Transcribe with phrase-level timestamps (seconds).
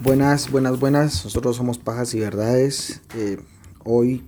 [0.00, 1.24] Buenas, buenas, buenas.
[1.24, 3.00] Nosotros somos Pajas y Verdades.
[3.16, 3.40] Eh,
[3.82, 4.24] hoy,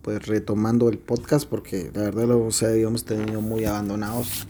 [0.00, 4.46] pues retomando el podcast, porque la verdad lo hemos tenido muy abandonados.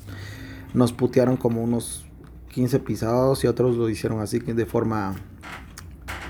[0.72, 2.04] Nos putearon como unos
[2.52, 5.16] 15 pisados y otros lo hicieron así de forma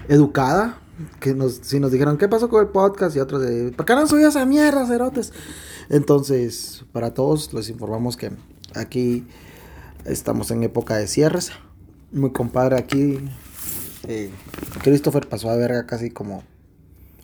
[0.09, 0.79] educada.
[1.21, 3.15] Que nos, si nos dijeron, ¿qué pasó con el podcast?
[3.17, 5.35] Y otros de, ¿por qué no subías esa mierda, cerotes?
[5.91, 8.31] Entonces, para todos les informamos que
[8.75, 9.27] aquí
[10.07, 11.53] estamos en época de cierres.
[12.11, 13.19] Mi compadre aquí,
[14.09, 14.31] eh,
[14.83, 16.43] Christopher, pasó a verga casi como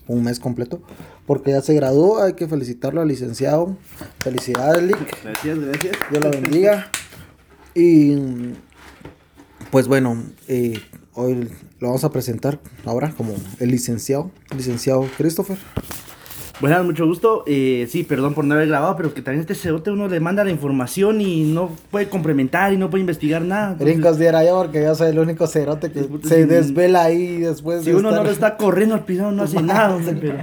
[0.06, 0.82] un mes completo,
[1.26, 3.76] porque ya se graduó, hay que felicitarlo al licenciado.
[4.18, 5.22] Felicidades, Lick.
[5.22, 5.96] Gracias, gracias.
[6.10, 6.90] Dios lo bendiga.
[7.74, 8.16] Y
[9.70, 10.80] pues bueno, eh,
[11.14, 15.58] hoy lo vamos a presentar ahora como el licenciado, licenciado Christopher.
[16.60, 17.42] Buenas, mucho gusto.
[17.46, 20.44] Eh, sí, perdón por no haber grabado, pero que también este cerote uno le manda
[20.44, 23.76] la información y no puede complementar y no puede investigar nada.
[23.78, 27.92] Brincos diera yo porque yo soy el único cerote que se desvela ahí después Si
[27.92, 29.98] uno no lo está corriendo al piso, no hace nada.
[30.20, 30.36] pero...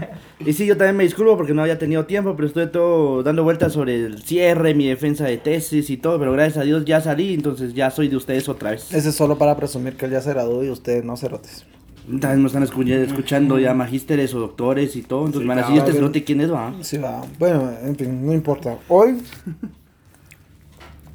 [0.43, 3.43] Y sí, yo también me disculpo porque no había tenido tiempo, pero estoy todo dando
[3.43, 6.99] vueltas sobre el cierre, mi defensa de tesis y todo, pero gracias a Dios ya
[6.99, 8.91] salí, entonces ya soy de ustedes otra vez.
[8.91, 11.63] Ese es solo para presumir que él ya se graduó y ustedes no cerotes.
[12.07, 15.25] También nos están escuchando ya magísteres o doctores y todo.
[15.25, 16.73] Entonces, van a decir, este cerote, ¿quién es, va?
[16.81, 17.21] Sí, va.
[17.37, 18.77] Bueno, en fin, no importa.
[18.87, 19.21] Hoy,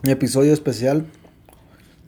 [0.02, 1.06] mi episodio especial.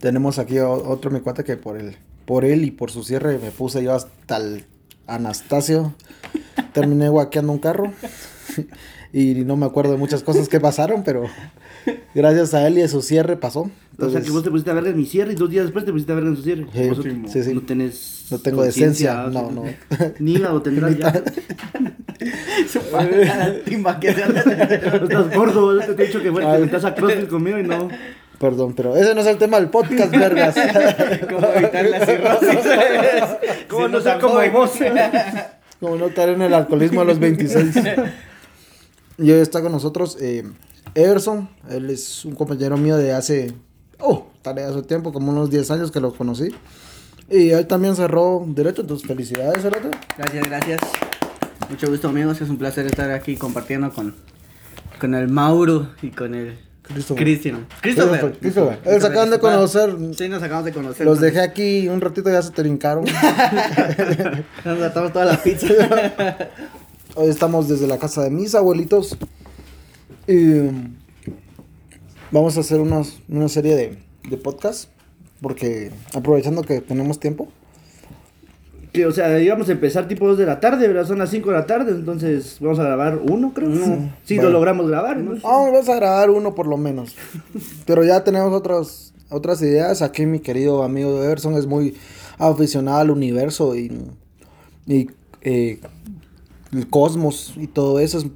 [0.01, 1.97] Tenemos aquí otro mi cuate que por el,
[2.27, 4.67] por él y por su cierre me puse yo hasta el
[5.07, 5.95] Anastasio.
[6.75, 7.91] Terminé guaqueando un carro.
[9.15, 11.25] y no me acuerdo de muchas cosas que pasaron, pero
[12.15, 13.71] gracias a él y a su cierre pasó.
[13.99, 15.85] o sea, que vos te pusiste a ver en mi cierre y dos días después
[15.85, 16.67] te pusiste a ver en su cierre.
[16.73, 18.27] Sí, sí, No tenés.
[18.31, 19.27] No tengo decencia.
[19.31, 19.65] No, no.
[20.19, 21.13] Ni hígado tendrás ya.
[22.69, 22.81] Su
[23.65, 24.21] timba que No
[25.03, 27.89] estás gordo, te he dicho que bueno, te estás a CrossFit conmigo y no.
[28.39, 30.55] Perdón, pero ese no es el tema del podcast, vergas.
[31.29, 32.61] ¿Cómo evitar la cirrosis?
[33.69, 34.73] ¿Cómo no ser como vos?
[35.81, 37.77] Como no caer en el alcoholismo a los 26.
[39.19, 40.45] Y hoy está con nosotros eh,
[40.95, 41.49] Everson.
[41.71, 43.55] Él es un compañero mío de hace.
[43.99, 46.55] Oh, tarea hace tiempo, como unos 10 años que lo conocí.
[47.31, 49.91] Y él también cerró derecho, entonces felicidades, Cerrate.
[50.19, 50.81] Gracias, gracias.
[51.71, 52.41] Mucho gusto, amigos.
[52.41, 54.15] Es un placer estar aquí compartiendo con,
[55.01, 56.59] con el Mauro y con el
[57.17, 57.67] Cristian.
[57.81, 58.37] Christopher.
[58.39, 58.79] Christopher.
[58.85, 59.97] Él se acaban de conocer.
[60.17, 61.07] Sí, nos acabamos de conocer.
[61.07, 63.05] Los dejé aquí un ratito ya se trincaron.
[64.65, 65.67] nos matamos toda la pizza.
[67.15, 69.17] Hoy estamos desde la casa de mis abuelitos.
[70.27, 70.95] Y um,
[72.31, 73.99] vamos a hacer unos, una serie de,
[74.29, 74.89] de podcasts.
[75.41, 77.49] Porque aprovechando que tenemos tiempo.
[78.93, 81.07] Que, o sea, íbamos a empezar tipo 2 de la tarde, ¿verdad?
[81.07, 83.75] Son las 5 de la tarde, entonces vamos a grabar uno, creo.
[83.75, 85.19] Sí, sí lo logramos grabar.
[85.19, 85.39] ¿no?
[85.43, 87.17] vamos a grabar uno por lo menos.
[87.87, 90.01] Pero ya tenemos otras, otras ideas.
[90.01, 91.95] Aquí mi querido amigo Everson es muy
[92.39, 93.93] aficionado al universo y,
[94.87, 95.11] y
[95.43, 95.81] eh,
[96.73, 98.19] el cosmos y todo eso.
[98.19, 98.27] Es,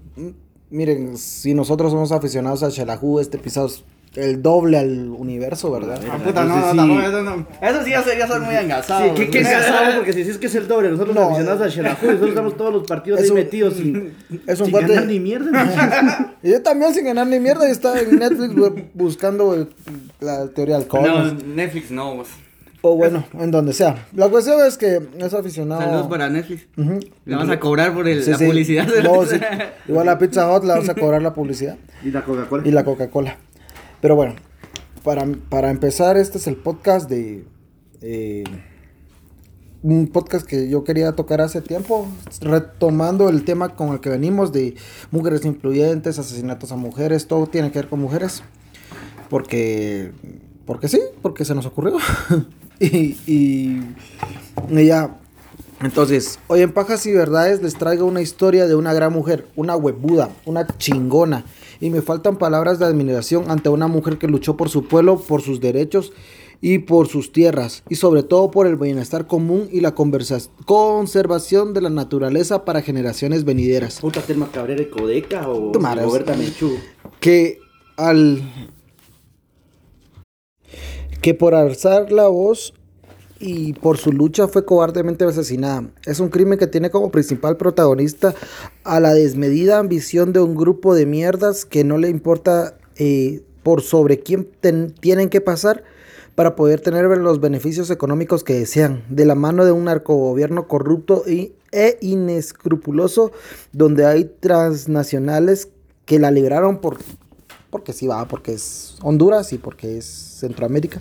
[0.71, 3.85] miren, si nosotros somos aficionados a Shelahu, este episodio es
[4.15, 6.01] el doble al universo, ¿verdad?
[6.11, 9.05] Ah, puta, no, no, no, eso, no, eso sí ya sería ser muy engasado.
[9.05, 9.97] Sí, ¿qué, qué engasado?
[9.97, 12.73] Porque si dices que es el doble, nosotros no, aficionados a Shelahu, nosotros estamos todos
[12.73, 14.15] los partidos ahí metidos sin,
[14.47, 16.35] es un sin ganar ni mierda.
[16.43, 18.55] y yo también sin ganar ni mierda y estaba en Netflix
[18.95, 19.69] buscando
[20.21, 21.35] la teoría del cosmos.
[21.35, 22.25] No, Netflix no,
[22.81, 24.07] o bueno, en donde sea.
[24.15, 25.81] La cuestión es que es aficionado.
[25.81, 26.67] Saludos para Netflix.
[26.77, 28.87] Le vamos a cobrar por el, la publicidad.
[29.03, 29.23] No,
[29.89, 31.77] Igual la Pizza Hut le vamos a cobrar la publicidad.
[32.05, 32.63] Y la Coca-Cola.
[32.67, 33.37] Y la Coca-Cola.
[34.01, 34.37] Pero bueno,
[35.03, 37.45] para, para, empezar, este es el podcast de.
[38.01, 38.45] Eh,
[39.83, 42.09] un podcast que yo quería tocar hace tiempo,
[42.41, 44.75] retomando el tema con el que venimos de
[45.11, 48.43] mujeres influyentes, asesinatos a mujeres, todo tiene que ver con mujeres.
[49.29, 50.13] Porque.
[50.65, 51.97] Porque sí, porque se nos ocurrió.
[52.81, 55.17] y, y, ya.
[55.81, 59.77] Entonces, hoy en Pajas y Verdades les traigo una historia de una gran mujer, una
[59.77, 61.45] huevuda, una chingona.
[61.81, 65.41] Y me faltan palabras de admiración ante una mujer que luchó por su pueblo, por
[65.41, 66.13] sus derechos
[66.61, 71.81] y por sus tierras, y sobre todo por el bienestar común y la conservación de
[71.81, 74.01] la naturaleza para generaciones venideras.
[74.01, 76.77] Puta Telma Cabrera y Codeca o Roberta Menchú.
[77.21, 77.61] Que
[77.97, 78.43] al
[81.21, 82.75] que por alzar la voz
[83.41, 85.89] y por su lucha fue cobardemente asesinada.
[86.05, 88.35] Es un crimen que tiene como principal protagonista
[88.85, 93.83] a la desmedida ambición de un grupo de mierdas que no le importa eh, por
[93.83, 94.49] sobre quién
[95.01, 95.85] tienen que pasar
[96.35, 101.25] para poder tener los beneficios económicos que desean, de la mano de un narcogobierno corrupto
[101.27, 103.33] e inescrupuloso,
[103.73, 105.69] donde hay transnacionales
[106.05, 106.99] que la libraron por,
[107.71, 111.01] porque sí va, porque es Honduras y porque es Centroamérica.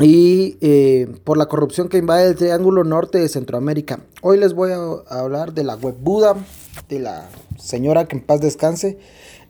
[0.00, 4.00] y eh, por la corrupción que invade el Triángulo Norte de Centroamérica.
[4.22, 6.36] Hoy les voy a, hablar de la web Buda,
[6.88, 7.28] de la
[7.58, 8.98] señora que en paz descanse,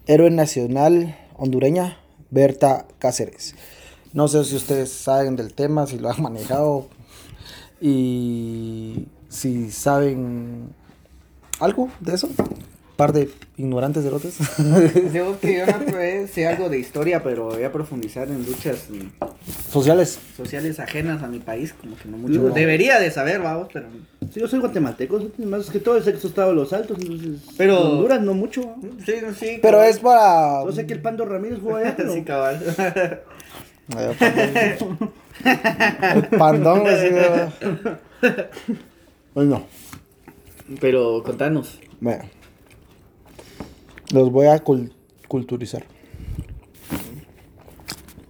[0.06, 1.98] héroe nacional hondureña,
[2.30, 3.54] Berta Cáceres.
[4.14, 6.88] No sé si ustedes saben del tema, si lo han manejado
[7.80, 10.74] y si saben
[11.60, 12.28] algo de eso.
[12.98, 14.38] Par de ignorantes de lotes.
[15.14, 18.88] Yo que yo no pues, sé algo de historia, pero voy a profundizar en luchas
[18.90, 20.18] mm, Sociales.
[20.36, 22.40] sociales ajenas a mi país, como que no mucho.
[22.42, 22.48] No.
[22.50, 23.86] Debería de saber, vamos, pero...
[24.34, 27.40] Sí, yo soy guatemalteco, más que todo el sexo estaba los altos, entonces.
[27.56, 28.74] Pero- Honduras no mucho.
[29.06, 29.58] Sí, sí.
[29.62, 29.90] Pero cabal.
[29.90, 30.64] es para...
[30.64, 32.12] Yo sé que el Pando Ramírez jugó allá, pero.
[32.12, 32.60] Sí, cabal.
[35.44, 37.06] El pandón, así.
[39.34, 39.66] Bueno,
[40.80, 41.78] pero contanos.
[42.00, 42.24] bueno.
[44.12, 44.92] Los voy a cul-
[45.28, 45.84] culturizar.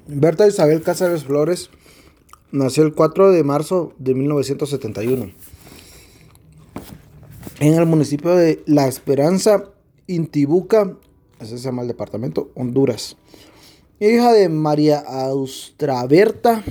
[0.07, 1.71] Berta Isabel Cáceres Flores
[2.51, 5.31] nació el 4 de marzo de 1971
[7.61, 9.65] en el municipio de La Esperanza,
[10.07, 10.97] Intibuca,
[11.41, 13.17] ese se llama el departamento, Honduras.
[14.01, 16.63] Hija de María Austraberta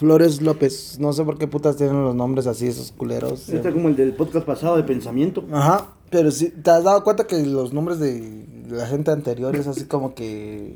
[0.00, 0.96] Flores López.
[0.98, 3.50] No sé por qué putas tienen los nombres así, esos culeros.
[3.50, 5.44] Este es como el del podcast pasado de pensamiento.
[5.52, 9.66] Ajá, pero sí, ¿te has dado cuenta que los nombres de la gente anterior es
[9.66, 10.74] así como que...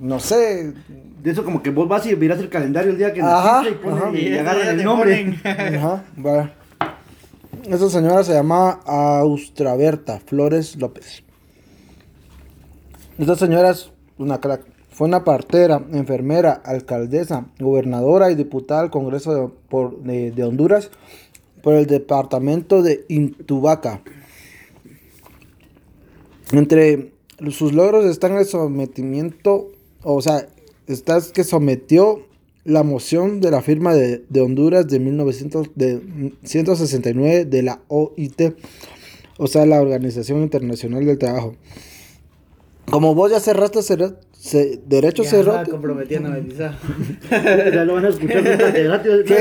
[0.00, 0.74] No sé.
[1.22, 3.86] De eso como que vos vas y miras el calendario el día que Ajá, naciste
[3.86, 4.54] y, ajá.
[4.56, 5.40] día el nombre.
[5.44, 6.52] Ajá, va.
[7.68, 11.22] Esa señora se llama Austraberta Flores López.
[13.18, 14.69] Esta señora es una crack.
[15.00, 20.90] Fue una partera, enfermera, alcaldesa, gobernadora y diputada al Congreso de, por- de- Honduras
[21.62, 24.02] por el departamento de Intubaca.
[26.52, 27.14] Entre
[27.50, 29.68] sus logros están el sometimiento,
[30.02, 30.46] o sea,
[30.86, 32.26] está es que sometió
[32.64, 38.54] la moción de la firma de, de Honduras de 1900, de 169 de la OIT,
[39.38, 41.54] o sea, la Organización Internacional del Trabajo.
[42.90, 43.78] Como vos ya cerraste
[44.40, 46.74] ce- derecho Ya, cerote, comprometiéndome, quizá.
[47.74, 49.34] ya lo van a escuchar un catedrático.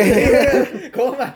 [0.96, 1.36] ¿Cómo va?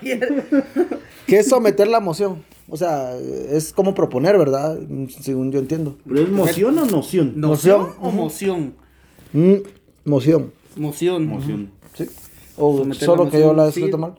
[1.28, 2.44] ¿qué es someter la moción?
[2.70, 4.78] O sea, es como proponer, ¿verdad?
[5.22, 5.98] Según yo entiendo.
[6.08, 7.34] ¿Pero es moción o noción?
[7.36, 8.74] ¿Noción o moción?
[9.34, 9.56] Mm,
[10.06, 11.28] moción, Moción.
[11.28, 11.72] Moción.
[11.94, 12.06] ¿sí?
[12.58, 13.80] O Someter solo que yo moción, la he sí.
[13.80, 14.16] escrito mal.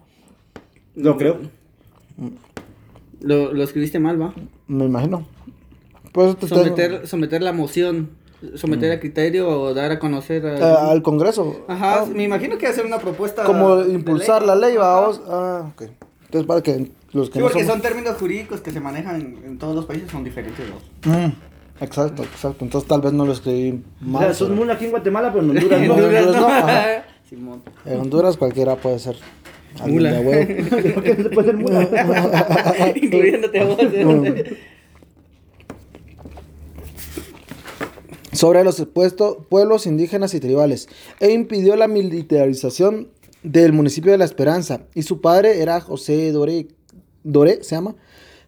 [0.94, 1.38] Lo creo.
[3.20, 4.34] Lo, lo escribiste mal, ¿va?
[4.68, 5.26] Me imagino.
[6.12, 8.10] Pues te Someter, someter la moción.
[8.56, 10.58] Someter a criterio o dar a conocer a...
[10.58, 11.64] Eh, al Congreso.
[11.68, 13.44] Ajá, Ah, me imagino que hacer una propuesta...
[13.44, 14.48] como impulsar ley.
[14.48, 15.20] la ley, vamos.
[15.28, 15.82] Ah, ok.
[16.26, 19.16] Entonces, para que los que Sí, no porque somos- son términos jurídicos que se manejan
[19.20, 20.64] en, en todos los países, son diferentes.
[21.04, 21.12] ¿no?
[21.12, 21.32] Mm,
[21.80, 22.64] exacto, exacto.
[22.64, 24.24] Entonces, tal vez no lo escribí O mal.
[24.24, 25.94] sea, sos pero- mula aquí en Guatemala, pero en Honduras En no.
[25.94, 27.04] Honduras no, ajá.
[27.28, 27.62] Simón.
[27.86, 29.16] En Honduras cualquiera puede ser.
[29.86, 30.12] Mula.
[30.12, 30.94] de a huevo.
[30.94, 32.92] ¿Por qué no se puede ser mula?
[32.94, 33.76] Incluyéndote a vos.
[38.34, 38.78] Sobre los
[39.48, 40.88] pueblos indígenas y tribales
[41.20, 43.08] e impidió la militarización
[43.42, 46.68] del municipio de La Esperanza y su padre era José Doré,
[47.22, 47.94] Doré se llama,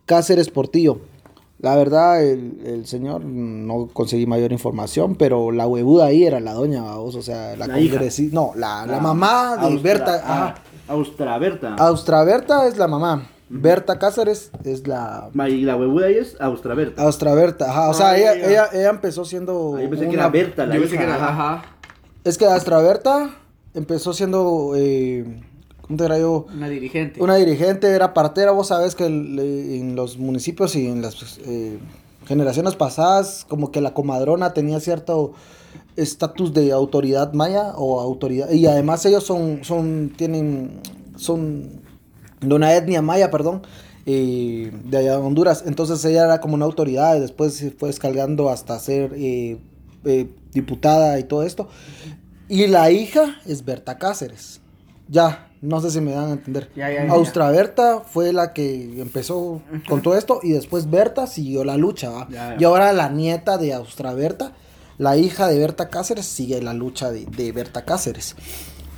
[0.06, 0.98] Cáceres Portillo.
[1.58, 6.52] La verdad, el, el señor no conseguí mayor información, pero la huevuda ahí era la
[6.52, 7.98] doña, o sea, la, La hija.
[7.98, 10.62] congresi- no, la, la mamá de Austra- Berta, ah, ajá.
[10.88, 11.74] Austraberta.
[11.76, 17.02] Austraberta es la mamá, Berta Cáceres es la Y la huevuda ahí es Austraberta.
[17.02, 20.18] Austraberta, ajá, o sea, Ah, ella, ella, ella empezó siendo Ah, yo pensé que una-
[20.22, 21.04] era Berta, la Yo pensé hija.
[21.04, 21.28] que era...
[21.28, 21.64] Ajá.
[22.24, 23.30] Es que Austraberta
[23.74, 25.24] empezó siendo, eh,
[25.82, 26.46] ¿cómo te dirá yo?
[26.52, 27.22] Una dirigente.
[27.22, 31.78] Una dirigente, era partera, vos sabes que el- en los municipios y en las eh,
[32.26, 35.34] generaciones pasadas, como que la comadrona tenía cierto
[35.94, 40.80] estatus de autoridad maya o autoridad, y además ellos son, son, tienen,
[41.16, 41.75] son
[42.40, 43.62] de una etnia maya, perdón,
[44.06, 47.90] eh, de allá de Honduras, entonces ella era como una autoridad y después se fue
[47.90, 49.58] escalando hasta ser eh,
[50.04, 51.68] eh, diputada y todo esto,
[52.48, 54.60] y la hija es Berta Cáceres,
[55.08, 56.70] ya, no sé si me dan a entender.
[56.76, 57.12] Ya, ya, ya, ya.
[57.12, 62.28] Austra-Berta fue la que empezó con todo esto y después Berta siguió la lucha.
[62.58, 64.52] Y ahora la nieta de Austra-Berta,
[64.98, 68.36] la hija de Berta Cáceres, sigue la lucha de, de Berta Cáceres.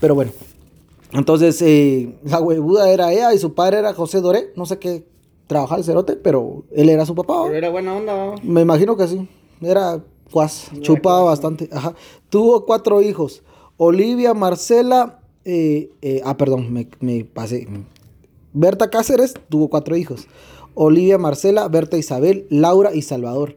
[0.00, 0.32] Pero bueno,
[1.12, 5.04] entonces eh, la huevuda era ella y su padre era José Doré, no sé qué
[5.46, 7.44] trabajaba el cerote, pero él era su papá.
[7.44, 8.34] Pero era buena onda.
[8.42, 9.28] Me imagino que sí.
[9.60, 11.68] Era cuas, chupaba bastante.
[11.72, 11.94] Ajá.
[12.28, 13.42] Tuvo cuatro hijos.
[13.76, 17.66] Olivia, Marcela, eh, eh, ah, perdón, me, me pasé.
[18.52, 20.28] Berta Cáceres tuvo cuatro hijos.
[20.74, 23.56] Olivia, Marcela, Berta Isabel, Laura y Salvador.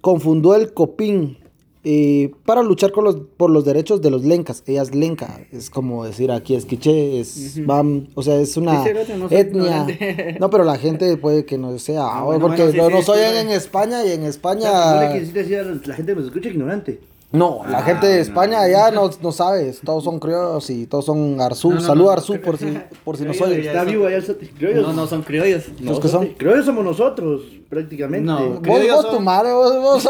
[0.00, 1.38] Confundó el Copín
[1.84, 4.62] eh, para luchar con los, por los derechos de los lencas.
[4.66, 8.84] Ella es lenca, es como decir aquí es quiche, es bam, o sea, es una
[9.16, 9.86] no etnia.
[10.40, 12.86] No, pero la gente puede que no sea, Ah, ah, bueno, porque bueno, sí, no,
[12.88, 13.48] sí, no soy en.
[13.50, 15.12] España y en No le España...
[15.12, 17.00] quisiste decir a la gente que nos escucha ignorante.
[17.34, 21.40] No, la gente de España allá no, no sabe, todos son criollos y todos son
[21.40, 21.70] Arzú.
[21.70, 22.10] No, no, Salud no.
[22.10, 22.66] Arzú por si,
[23.04, 23.62] por si no Criollo, soy.
[23.64, 24.24] ya Está vivo allá el.
[24.56, 24.86] Criollos.
[24.86, 25.64] No, no son criollos.
[25.80, 26.26] ¿Los que son?
[26.38, 28.24] Criollos somos nosotros, prácticamente.
[28.24, 28.50] No.
[28.50, 30.08] Vos, Criollos vos, son- tu madre, vos, vos.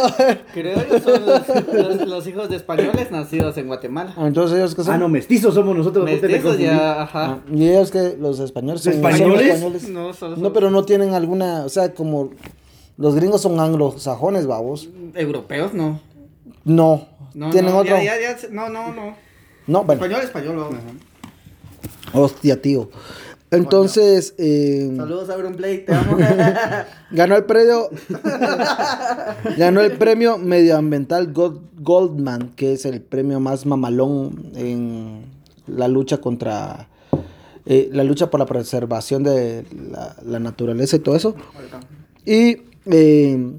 [0.53, 4.15] Criollos son los, los- los hijos de españoles nacidos en Guatemala.
[4.19, 4.95] Entonces ellos que son...
[4.95, 6.05] Ah, no, mestizos somos nosotros.
[6.05, 7.25] Mestizos ya, ajá.
[7.25, 9.47] Ah, Y ellos que los españoles son son ¿Españoles?
[9.47, 9.89] españoles.
[9.89, 12.31] No, solo No, pero no tienen alguna, o sea, como
[12.99, 14.89] los gringos son anglosajones, babos.
[15.15, 16.01] europeos, no.
[16.67, 17.97] No, No, tienen no, otro.
[17.97, 19.17] Ya, ya, ya, no, no, no.
[19.67, 20.57] No, bueno, Español, español.
[20.57, 20.81] vamos.
[22.13, 22.91] hostia, tío.
[23.51, 26.17] Entonces, eh, Saludos a Play, te amo.
[27.13, 27.89] ganó el premio,
[29.57, 35.25] ganó el premio medioambiental Gold- Goldman, que es el premio más mamalón en
[35.67, 36.89] la lucha contra,
[37.67, 41.37] eh, la lucha por la preservación de la, la naturaleza y todo eso.
[42.25, 43.53] Y eh,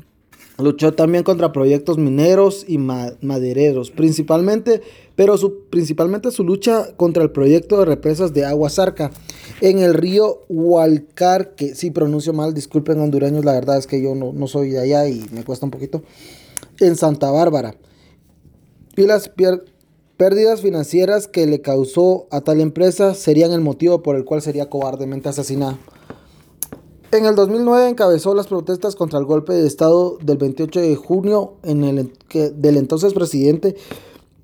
[0.57, 4.81] luchó también contra proyectos mineros y ma- madereros, principalmente,
[5.15, 9.11] pero su, principalmente su lucha contra el proyecto de represas de agua zarca
[9.61, 14.15] en el río Hualcar, que sí pronuncio mal, disculpen hondureños, la verdad es que yo
[14.15, 16.03] no, no soy de allá y me cuesta un poquito,
[16.79, 17.75] en Santa Bárbara.
[18.97, 19.29] Y las
[20.17, 24.69] pérdidas financieras que le causó a tal empresa serían el motivo por el cual sería
[24.69, 25.77] cobardemente asesinada.
[27.11, 31.53] En el 2009 encabezó las protestas contra el golpe de Estado del 28 de junio
[31.63, 33.75] en el, que- del entonces presidente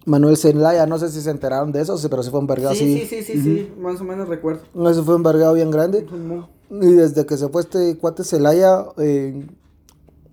[0.06, 0.86] Manuel Zelaya.
[0.86, 3.06] No sé si se enteraron de eso, sí, pero sí fue un vergado Sí, así.
[3.08, 4.62] sí, sí, sí, sí, más o menos recuerdo.
[4.90, 6.06] Eso fue un vergado bien grande.
[6.70, 9.46] Y desde que se fue este cuate Zelaya, eh,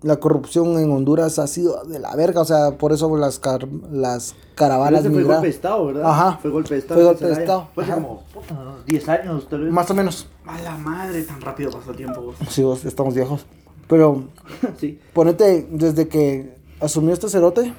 [0.01, 2.41] la corrupción en Honduras ha sido de la verga.
[2.41, 6.03] O sea, por eso las, car- las caravanas fue golpe de Estado, ¿verdad?
[6.05, 6.39] Ajá.
[6.41, 6.99] Fue golpe de Estado.
[7.01, 7.33] Fue golpe de.
[7.33, 9.73] Estado, Fue como puta, 10 años, tal vez.
[9.73, 10.27] Más o menos.
[10.45, 12.21] A la madre, tan rápido pasó el tiempo.
[12.21, 12.35] vos.
[12.49, 13.45] Sí, vos, estamos viejos.
[13.87, 14.23] Pero
[14.79, 14.99] sí.
[15.13, 17.73] Ponete, desde que asumió este cerote,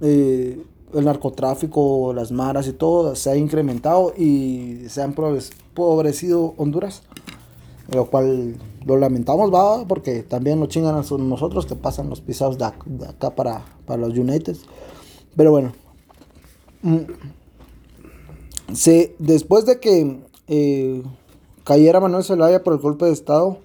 [0.00, 6.54] eh, el narcotráfico, las maras y todo se ha incrementado y se han progres- empobrecido
[6.56, 7.02] Honduras.
[7.92, 8.56] Lo cual
[8.88, 12.84] lo lamentamos, va, porque también nos chingan a nosotros que pasan los pisados de, ac-
[12.84, 14.56] de acá para, para los United.
[15.36, 15.72] Pero bueno,
[16.82, 16.98] mm,
[19.18, 20.18] después de que
[20.48, 21.02] eh,
[21.64, 23.58] cayera Manuel Zelaya por el golpe de Estado,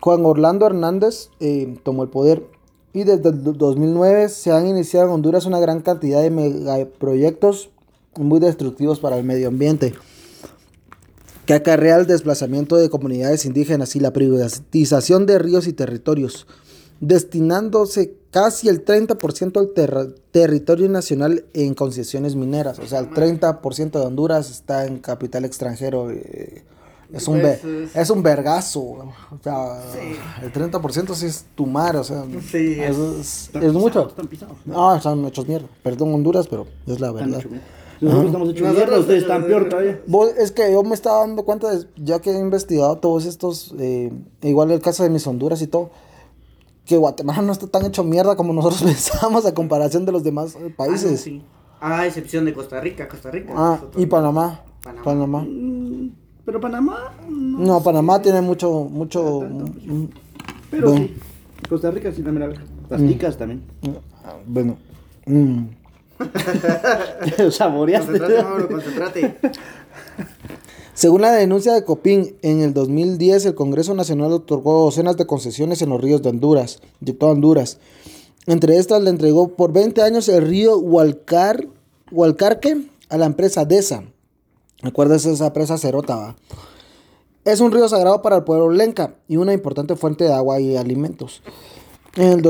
[0.00, 2.44] Juan Orlando Hernández eh, tomó el poder
[2.92, 7.70] y desde el do- 2009 se han iniciado en Honduras una gran cantidad de megaproyectos
[8.18, 9.94] muy destructivos para el medio ambiente
[11.60, 16.46] que acarrea el desplazamiento de comunidades indígenas y la privatización de ríos y territorios,
[17.00, 22.78] destinándose casi el 30% del terra- territorio nacional en concesiones mineras.
[22.78, 26.10] O sea, el 30% de Honduras está en capital extranjero.
[26.10, 26.62] eh,
[27.12, 27.60] es, un es-
[27.94, 28.80] es un vergazo.
[28.80, 29.12] O
[29.44, 30.16] sea, Sí.
[30.42, 31.94] el 30% sí es tu mar.
[31.96, 34.08] O sea, Sí, es, es- es- mucho.
[34.08, 34.56] Están pisados.
[34.74, 35.66] Ah, están hechos mierda.
[35.82, 37.42] Perdón, Honduras, pero es la verdad.
[38.02, 40.00] Nosotros estamos hechos Nosotros- mierda, ustedes están peor todavía.
[40.06, 43.74] Vos- es que yo me estaba dando cuenta, de- ya que he investigado todos estos,
[43.78, 45.90] eh, igual el caso de mis Honduras y todo,
[46.84, 50.56] que Guatemala no está tan hecho mierda como nosotros pensamos a comparación de los demás
[50.56, 51.20] eh, Ah, países.
[51.20, 51.42] sí.
[51.80, 53.52] Ah, excepción de Costa Rica, Costa Rica.
[53.56, 54.60] Ah, y Panamá.
[54.82, 55.02] Panamá.
[55.04, 55.40] Panamá.
[55.48, 56.10] Mm,
[56.44, 57.58] Pero Panamá, no.
[57.58, 59.40] No, Panamá tiene mucho, mucho...
[59.42, 60.06] mm,
[60.70, 61.06] Pero Bueno.
[61.06, 61.14] sí.
[61.68, 62.56] Costa Rica sí también la.
[62.90, 63.62] Las ticas también.
[64.24, 64.76] ah, bueno.
[65.26, 65.62] mm.
[67.50, 68.18] Saboreaste.
[68.18, 69.36] Concentrate, Mauro, concentrate.
[70.94, 75.80] Según la denuncia de Copín, en el 2010 el Congreso Nacional otorgó docenas de concesiones
[75.82, 77.78] en los ríos de Honduras, de toda Honduras.
[78.46, 81.66] Entre estas le entregó por 20 años el río Hualcar,
[82.10, 84.04] Hualcarque a la empresa DESA.
[84.82, 86.16] ¿Recuerdas esa empresa cerota?
[86.16, 86.36] va?
[87.44, 90.76] Es un río sagrado para el pueblo lenca y una importante fuente de agua y
[90.76, 91.42] alimentos.
[92.16, 92.42] En el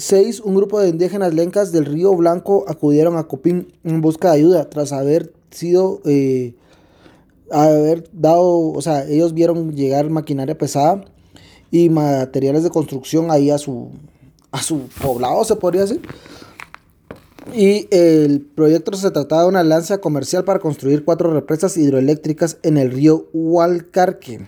[0.00, 4.38] 2006, un grupo de indígenas lencas del río Blanco acudieron a Copín en busca de
[4.38, 6.00] ayuda tras haber sido...
[6.04, 6.54] eh,
[7.50, 11.04] haber dado, o sea, ellos vieron llegar maquinaria pesada
[11.70, 13.90] y materiales de construcción ahí a su,
[14.52, 16.00] a su poblado, se podría decir.
[17.52, 22.78] Y el proyecto se trataba de una lanza comercial para construir cuatro represas hidroeléctricas en
[22.78, 24.46] el río Hualcarque.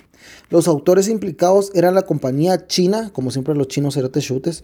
[0.48, 4.62] Los autores implicados eran la compañía china, como siempre los chinos cerotes chutes,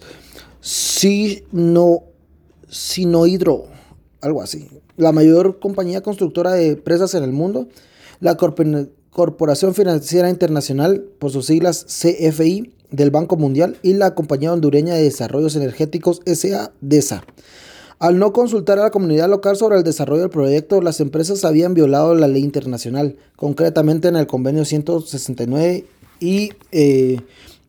[0.61, 2.03] Sino,
[2.69, 3.65] Sinohidro,
[4.21, 4.67] algo así.
[4.97, 7.67] La mayor compañía constructora de presas en el mundo,
[8.19, 14.53] la corpora- Corporación Financiera Internacional, por sus siglas CFI, del Banco Mundial y la Compañía
[14.53, 17.23] Hondureña de Desarrollos Energéticos SA-DESA.
[17.99, 21.73] Al no consultar a la comunidad local sobre el desarrollo del proyecto, las empresas habían
[21.73, 25.85] violado la ley internacional, concretamente en el convenio 169
[26.19, 27.19] y eh,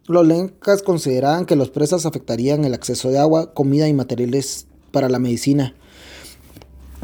[0.07, 5.09] los lencas consideraban que los presas afectarían el acceso de agua, comida y materiales para
[5.09, 5.75] la medicina.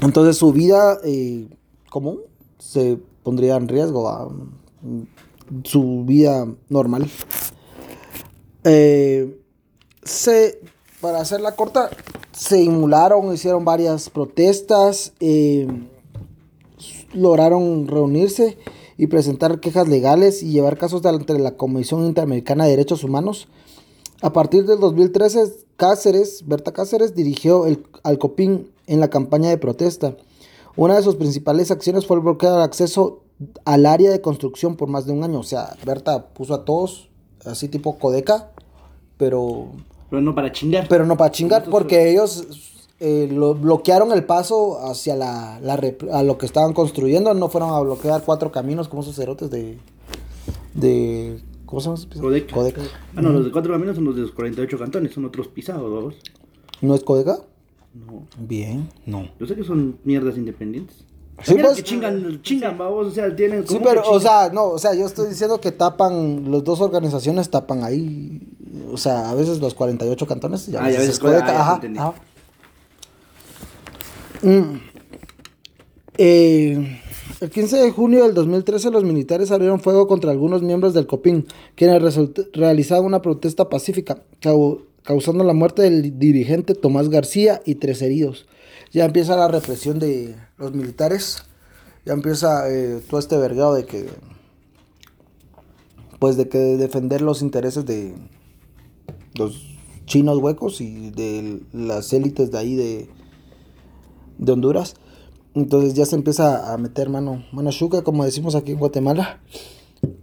[0.03, 1.49] Entonces su vida eh,
[1.91, 2.21] común
[2.59, 4.29] se pondría en riesgo, ¿va?
[5.65, 7.09] su vida normal.
[8.65, 9.41] Eh,
[10.03, 10.61] se,
[11.01, 11.91] para hacerla corta,
[12.33, 15.67] se inmularon, hicieron varias protestas, eh,
[17.15, 18.59] lograron reunirse
[18.99, 23.49] y presentar quejas legales y llevar casos ante la Comisión Interamericana de Derechos Humanos.
[24.23, 29.59] A partir del 2013, Cáceres, Berta Cáceres, dirigió el, al COPIN en la campaña de
[29.59, 30.17] protesta.
[30.77, 33.23] Una de sus principales acciones fue el bloqueo de acceso
[33.67, 35.41] al área de construcción por más de un año.
[35.41, 37.11] O sea, Berta puso a todos
[37.45, 38.51] así tipo Codeca,
[39.19, 39.67] pero
[40.11, 40.87] Pero no para chingar.
[40.89, 42.47] pero no para chingar, porque ellos
[43.01, 45.81] eh, lo bloquearon el paso hacia la, la
[46.13, 47.33] a lo que estaban construyendo.
[47.35, 49.79] No fueron a bloquear cuatro caminos como esos cerotes de.
[50.75, 52.21] de ¿Cómo se llama?
[52.21, 52.55] Codeca.
[52.55, 52.83] Codeca.
[53.17, 55.93] Ah, no, los de cuatro caminos son los de los 48 cantones, son otros pisados,
[55.93, 56.15] vamos.
[56.81, 57.39] ¿No es Codeca?
[57.95, 58.23] No.
[58.39, 59.29] Bien, no.
[59.41, 60.97] Yo sé que son mierdas independientes.
[61.43, 61.77] Sí, pues.
[61.77, 64.23] que chingan, chingan, vamos, o sea, tienen Sí, como pero, que o chingan.
[64.23, 68.41] sea, no, o sea, yo estoy diciendo que tapan, las dos organizaciones tapan ahí,
[68.91, 71.79] o sea, a veces los 48 cantones, y Ah, y a veces es Codeca, ah,
[71.81, 72.15] te ajá, ajá.
[74.47, 74.79] Mm.
[76.19, 77.01] Eh,
[77.41, 81.47] el 15 de junio del 2013 los militares abrieron fuego contra algunos miembros del COPIN,
[81.75, 82.01] quienes
[82.53, 88.47] realizaban una protesta pacífica, cau- causando la muerte del dirigente Tomás García y tres heridos.
[88.93, 91.43] Ya empieza la represión de los militares,
[92.05, 94.07] ya empieza eh, todo este vergado de que,
[96.19, 98.15] pues de que defender los intereses de
[99.35, 99.77] los
[100.07, 103.09] chinos huecos y de las élites de ahí de,
[104.39, 104.95] de Honduras.
[105.55, 109.41] Entonces ya se empieza a meter mano, mano chuca, como decimos aquí en Guatemala.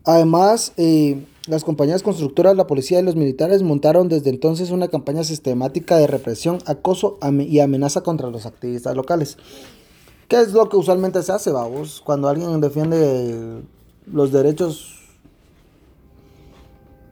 [0.05, 5.24] Además, eh, las compañías constructoras, la policía y los militares montaron desde entonces una campaña
[5.24, 9.37] sistemática de represión, acoso y amenaza contra los activistas locales.
[10.27, 12.01] ¿Qué es lo que usualmente se hace, vamos?
[12.05, 13.61] Cuando alguien defiende
[14.05, 15.01] los derechos...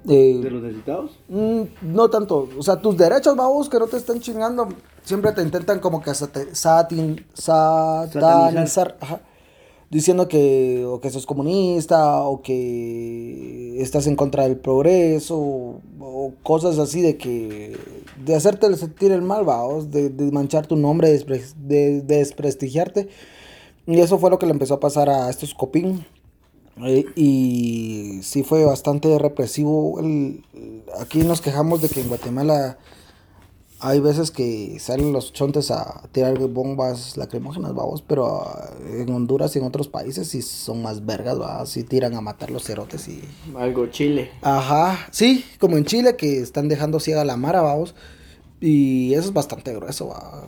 [0.08, 1.12] eh, ¿De los necesitados?
[1.28, 1.62] Mm,
[1.94, 4.70] no tanto, o sea, tus derechos, vamos, que no te estén chingando,
[5.04, 9.22] siempre te intentan como que sate- satin- satanizar, ajá,
[9.90, 16.80] diciendo que o que sos comunista o que estás en contra del progreso o, cosas
[16.80, 17.76] así de que
[18.24, 23.10] de hacerte sentir el mal, vamos, de, de manchar tu nombre, despre- de, de desprestigiarte.
[23.88, 26.06] Y eso fue lo que le empezó a pasar a estos copín.
[26.86, 30.00] Eh, y sí fue bastante represivo.
[30.00, 30.44] el-
[31.00, 32.78] aquí nos quejamos de que en Guatemala
[33.82, 39.56] hay veces que salen los chontes a tirar bombas lacrimógenas, vamos, pero ah, en Honduras
[39.56, 43.08] y en otros países sí son más vergas, va, sí tiran a matar los cerotes
[43.08, 43.22] y...
[43.58, 44.32] Algo chile.
[44.42, 47.96] Ajá, sí, como en Chile que están dejando ciega la mara, vamos.
[48.64, 50.10] Y eso es bastante grueso.
[50.10, 50.44] va.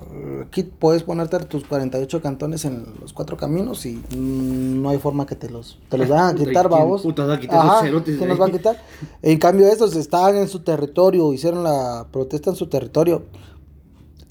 [0.46, 5.26] Aquí puedes ponerte tus 48 cantones en los cuatro caminos y mm, no hay forma
[5.26, 8.40] que te los, te los van a Puta, ¿y quitar, va a ¿quién de los
[8.40, 8.78] va a quitar?
[9.24, 13.24] En cambio, estos estaban en su territorio, hicieron la protesta en su territorio.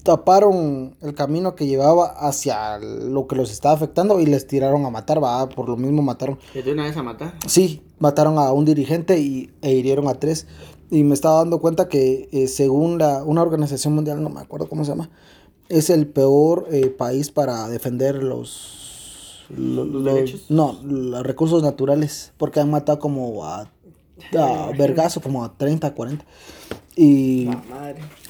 [0.03, 4.89] Taparon el camino que llevaba hacia lo que los estaba afectando y les tiraron a
[4.89, 6.39] matar, va, por lo mismo mataron.
[6.53, 7.33] ¿De una vez a matar?
[7.47, 10.47] Sí, mataron a un dirigente y, e hirieron a tres.
[10.93, 14.69] Y me estaba dando cuenta que eh, según la, una organización mundial, no me acuerdo
[14.69, 15.09] cómo se llama,
[15.69, 20.45] es el peor eh, país para defender los, lo- ¿Los lo- derechos?
[20.49, 23.61] No, los recursos naturales, porque han matado como a,
[24.37, 26.25] a vergazo, como a 30, 40.
[26.95, 27.49] Y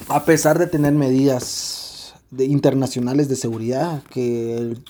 [0.08, 4.84] a pesar de tener medidas de, internacionales de seguridad, que el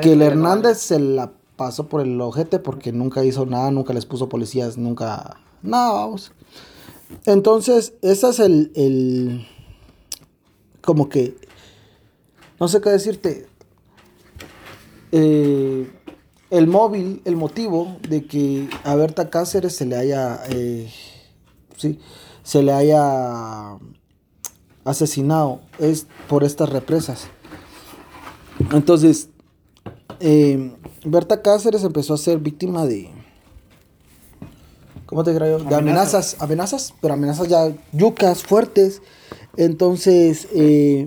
[0.00, 4.06] que el Hernández se la pasó por el ojete porque nunca hizo nada, nunca les
[4.06, 5.36] puso policías, nunca...
[5.64, 6.30] Nada, vamos.
[7.24, 9.46] Entonces, ese es el, el...
[10.82, 11.36] Como que...
[12.60, 13.46] No sé qué decirte.
[15.10, 15.90] Eh,
[16.50, 20.40] el móvil, el motivo de que a Berta Cáceres se le haya...
[20.50, 20.92] eh,
[21.76, 21.98] sí,
[22.42, 23.78] se le haya
[24.84, 27.28] asesinado es por estas represas.
[28.70, 29.30] Entonces,
[30.20, 33.13] eh, Berta Cáceres empezó a ser víctima de.
[35.14, 35.58] ¿Cómo te diría yo?
[35.62, 39.00] De amenazas, amenazas, pero amenazas ya yucas, fuertes.
[39.56, 41.06] Entonces, eh,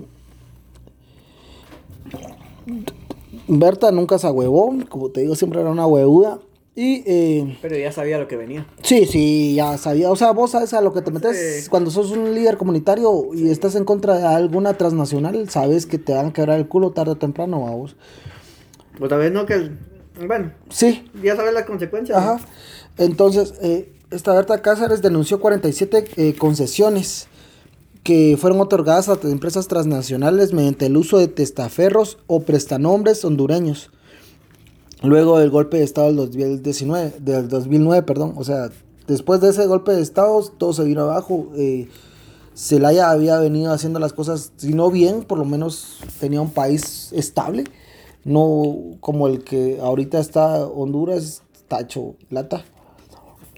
[3.48, 6.38] Berta nunca se ahuevó, como te digo, siempre era una huevuda.
[6.74, 8.66] Y eh, Pero ya sabía lo que venía.
[8.82, 10.10] sí, sí, ya sabía.
[10.10, 11.68] O sea, vos sabes a lo que te metes Sí.
[11.68, 16.14] cuando sos un líder comunitario y estás en contra de alguna transnacional, sabes que te
[16.14, 17.94] van a quebrar el culo tarde o temprano, vamos.
[18.98, 19.70] Pues tal vez no que...
[20.26, 22.16] Bueno, Sí, ya sabes las consecuencias.
[22.16, 22.40] Ajá.
[22.96, 27.28] Entonces, eh, esta Berta Cáceres denunció 47 eh, concesiones
[28.02, 33.90] que fueron otorgadas a empresas transnacionales mediante el uso de testaferros o prestanombres hondureños.
[35.02, 38.32] Luego del golpe de Estado del 2019, del 2009, perdón.
[38.36, 38.70] O sea,
[39.06, 41.50] después de ese golpe de Estado, todo se vino abajo.
[41.54, 41.88] Eh,
[42.56, 47.12] Zelaya había venido haciendo las cosas, si no bien, por lo menos tenía un país
[47.12, 47.64] estable.
[48.24, 52.64] No como el que ahorita está Honduras, está hecho plata.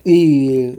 [0.05, 0.79] Y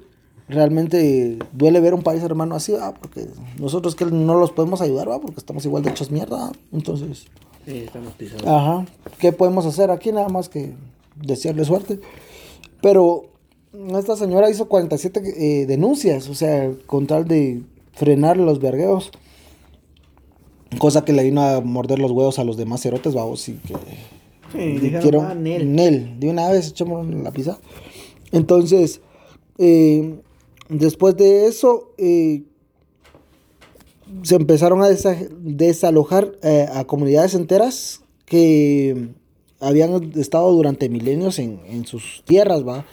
[0.50, 2.94] realmente duele ver un país hermano así, ¿va?
[2.94, 3.28] porque
[3.60, 5.20] nosotros que no los podemos ayudar, ¿va?
[5.20, 6.38] porque estamos igual de hechos mierda.
[6.38, 6.52] ¿va?
[6.72, 7.26] Entonces,
[7.66, 8.46] Sí, estamos pisados.
[8.48, 8.86] ajá,
[9.20, 10.12] ¿qué podemos hacer aquí?
[10.12, 10.74] Nada más que
[11.16, 12.00] desearle suerte.
[12.82, 13.26] Pero
[13.98, 17.62] esta señora hizo 47 eh, denuncias, o sea, con tal de
[17.94, 19.12] frenar los vergueos.
[20.80, 23.76] Cosa que le vino a morder los huevos a los demás cerotes, vamos, y que
[24.54, 25.74] Sí, dijeron, quiero ah, Nel.
[25.76, 27.60] Nel, de una vez echamos la pizza.
[28.32, 29.02] Entonces,
[29.58, 30.20] eh,
[30.70, 32.44] después de eso, eh,
[34.24, 39.10] se empezaron a desa- desalojar eh, a comunidades enteras que
[39.60, 42.86] habían estado durante milenios en, sus tierras, ¿va?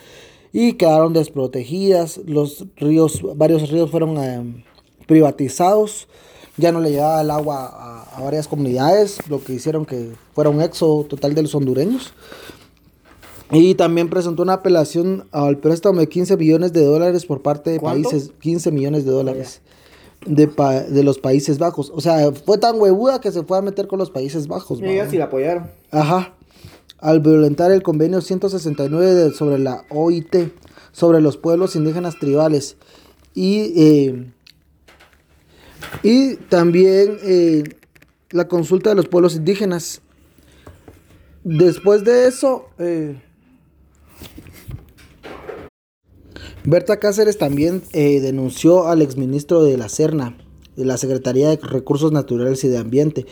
[0.52, 4.64] Y quedaron desprotegidas, los ríos, varios ríos fueron
[5.06, 6.08] privatizados,
[6.56, 10.50] ya no le llegaba el agua a, a varias comunidades, lo que hicieron que fuera
[10.50, 12.12] un éxodo total de los hondureños.
[13.50, 17.78] Y también presentó una apelación al préstamo de 15 millones de dólares por parte de
[17.80, 18.10] ¿Cuánto?
[18.10, 19.60] países, 15 millones de dólares
[20.26, 21.90] de, pa- de los Países Bajos.
[21.94, 24.80] O sea, fue tan huevuda que se fue a meter con los Países Bajos.
[24.80, 25.70] Y sí la apoyaron.
[25.90, 26.34] Ajá.
[26.98, 30.52] Al violentar el convenio 169 de- sobre la OIT,
[30.92, 32.76] sobre los pueblos indígenas tribales.
[33.34, 34.32] Y, eh,
[36.02, 37.62] y también eh,
[38.30, 40.02] la consulta de los pueblos indígenas.
[41.44, 43.22] Después de eso, eh,
[46.64, 50.36] Berta Cáceres también eh, denunció al exministro de la Serna,
[50.76, 53.26] de la Secretaría de Recursos Naturales y de Ambiente,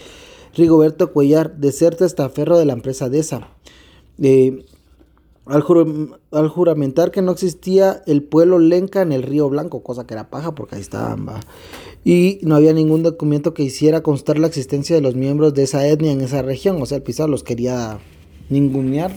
[0.54, 3.48] Rigoberto Cuellar, de ser testaferro de la empresa DESA.
[4.22, 4.64] Eh,
[5.44, 5.64] al,
[6.32, 10.30] al juramentar que no existía el pueblo lenca en el río Blanco, cosa que era
[10.30, 11.40] paja porque ahí estaban, va.
[12.04, 15.86] Y no había ningún documento que hiciera constar la existencia de los miembros de esa
[15.86, 16.80] etnia en esa región.
[16.80, 17.98] O sea, el Pizarro los quería
[18.48, 19.12] ningunear,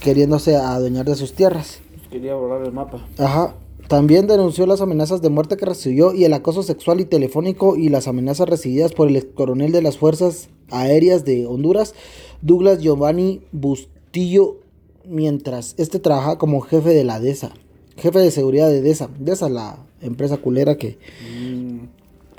[0.00, 1.80] queriéndose adueñar de sus tierras.
[2.10, 3.06] Quería borrar el mapa.
[3.18, 3.54] Ajá.
[3.88, 7.88] También denunció las amenazas de muerte que recibió y el acoso sexual y telefónico y
[7.88, 11.94] las amenazas recibidas por el ex coronel de las Fuerzas Aéreas de Honduras,
[12.42, 14.56] Douglas Giovanni Bustillo,
[15.04, 17.52] mientras este trabajaba como jefe de la DESA,
[17.96, 19.08] jefe de seguridad de DESA.
[19.20, 20.98] DESA, la empresa culera que,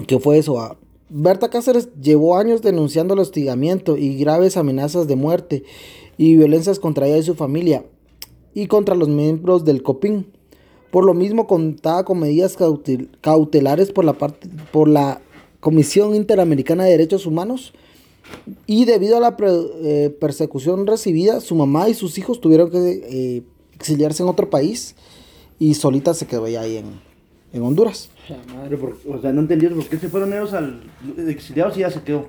[0.05, 0.77] que fue eso.
[1.09, 5.63] Berta Cáceres llevó años denunciando el hostigamiento y graves amenazas de muerte
[6.17, 7.85] y violencias contra ella y su familia
[8.53, 10.25] y contra los miembros del COPIN.
[10.91, 15.21] Por lo mismo contaba con medidas cautel- cautelares por la parte por la
[15.59, 17.73] Comisión Interamericana de Derechos Humanos
[18.65, 23.43] y debido a la eh, persecución recibida, su mamá y sus hijos tuvieron que eh,
[23.73, 24.95] exiliarse en otro país
[25.59, 26.85] y solita se quedó ella ahí en,
[27.53, 28.09] en Honduras.
[28.29, 30.81] La madre, por- o sea, no entendí por qué se fueron ellos al
[31.17, 32.27] exiliados y ya se quedó.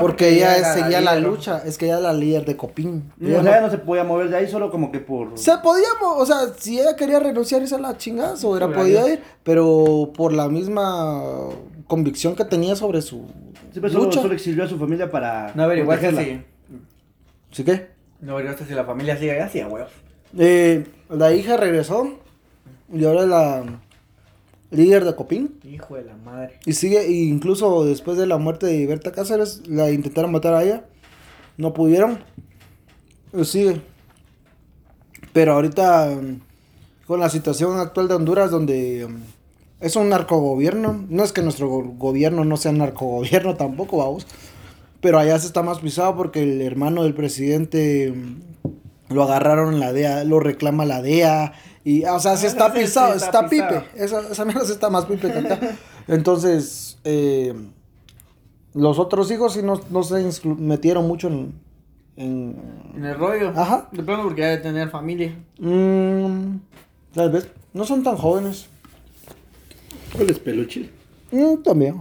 [0.00, 3.12] porque ella era seguía la, lucha, es que ella era la líder de Copín.
[3.20, 5.38] Ella o no- sea, no se podía mover de ahí solo como que por...
[5.38, 9.00] Se podía, o sea, si ella quería renunciar y se la chingada, se hubiera podido
[9.00, 9.08] ido.
[9.14, 11.22] ir, pero por la misma
[11.86, 13.26] convicción que tenía sobre su
[13.72, 14.22] Sí, pero solo, lucha.
[14.22, 15.52] solo exilió a su familia para...
[15.54, 16.42] No averiguaste protegerla.
[17.50, 17.56] si...
[17.56, 17.88] ¿Sí qué?
[18.20, 19.90] No averiguaste si la familia sigue allá, sí, a huevos.
[20.38, 22.14] Eh, la hija regresó
[22.92, 23.64] y ahora la
[24.70, 25.58] líder de Copín.
[25.64, 26.58] Hijo de la madre.
[26.66, 30.62] Y sigue, e incluso después de la muerte de Berta Cáceres, la intentaron matar a
[30.64, 30.84] ella.
[31.56, 32.18] No pudieron.
[33.32, 33.80] Y sigue.
[35.32, 36.18] Pero ahorita,
[37.06, 39.16] con la situación actual de Honduras, donde mm,
[39.84, 44.26] es un narcogobierno, no es que nuestro go- gobierno no sea narcogobierno tampoco, vamos.
[45.00, 49.80] Pero allá se está más pisado porque el hermano del presidente mm, lo agarraron en
[49.80, 51.52] la DEA, lo reclama la DEA.
[51.86, 53.84] Y, o sea, se Ah, está pisado, está está, pipe.
[53.94, 55.76] Esa, esa mierda sí está más pipe que acá.
[56.08, 57.54] Entonces, eh,
[58.74, 61.52] los otros hijos sí no, no se metieron mucho en...
[62.16, 62.56] en
[62.96, 63.52] En el rollo.
[63.54, 63.88] Ajá.
[63.92, 65.36] De plano porque hay de tener familia.
[65.60, 66.56] mm,
[67.14, 67.48] tal vez.
[67.72, 68.66] No son tan jóvenes.
[70.12, 70.90] ¿Cuál es peluche?
[71.30, 71.98] Mm, también.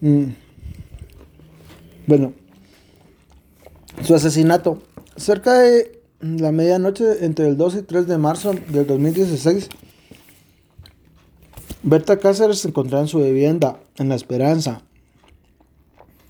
[0.00, 0.26] Mm.
[2.06, 2.32] Bueno.
[4.04, 4.80] Su asesinato.
[5.16, 9.68] Cerca de la medianoche entre el 2 y 3 de marzo del 2016,
[11.82, 14.82] Berta Cáceres se encontraba en su vivienda, en La Esperanza,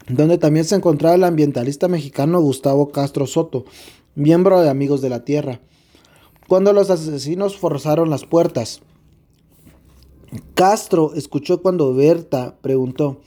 [0.09, 3.65] donde también se encontraba el ambientalista mexicano Gustavo Castro Soto,
[4.15, 5.61] miembro de Amigos de la Tierra,
[6.49, 8.81] cuando los asesinos forzaron las puertas.
[10.55, 13.21] Castro escuchó cuando Berta preguntó,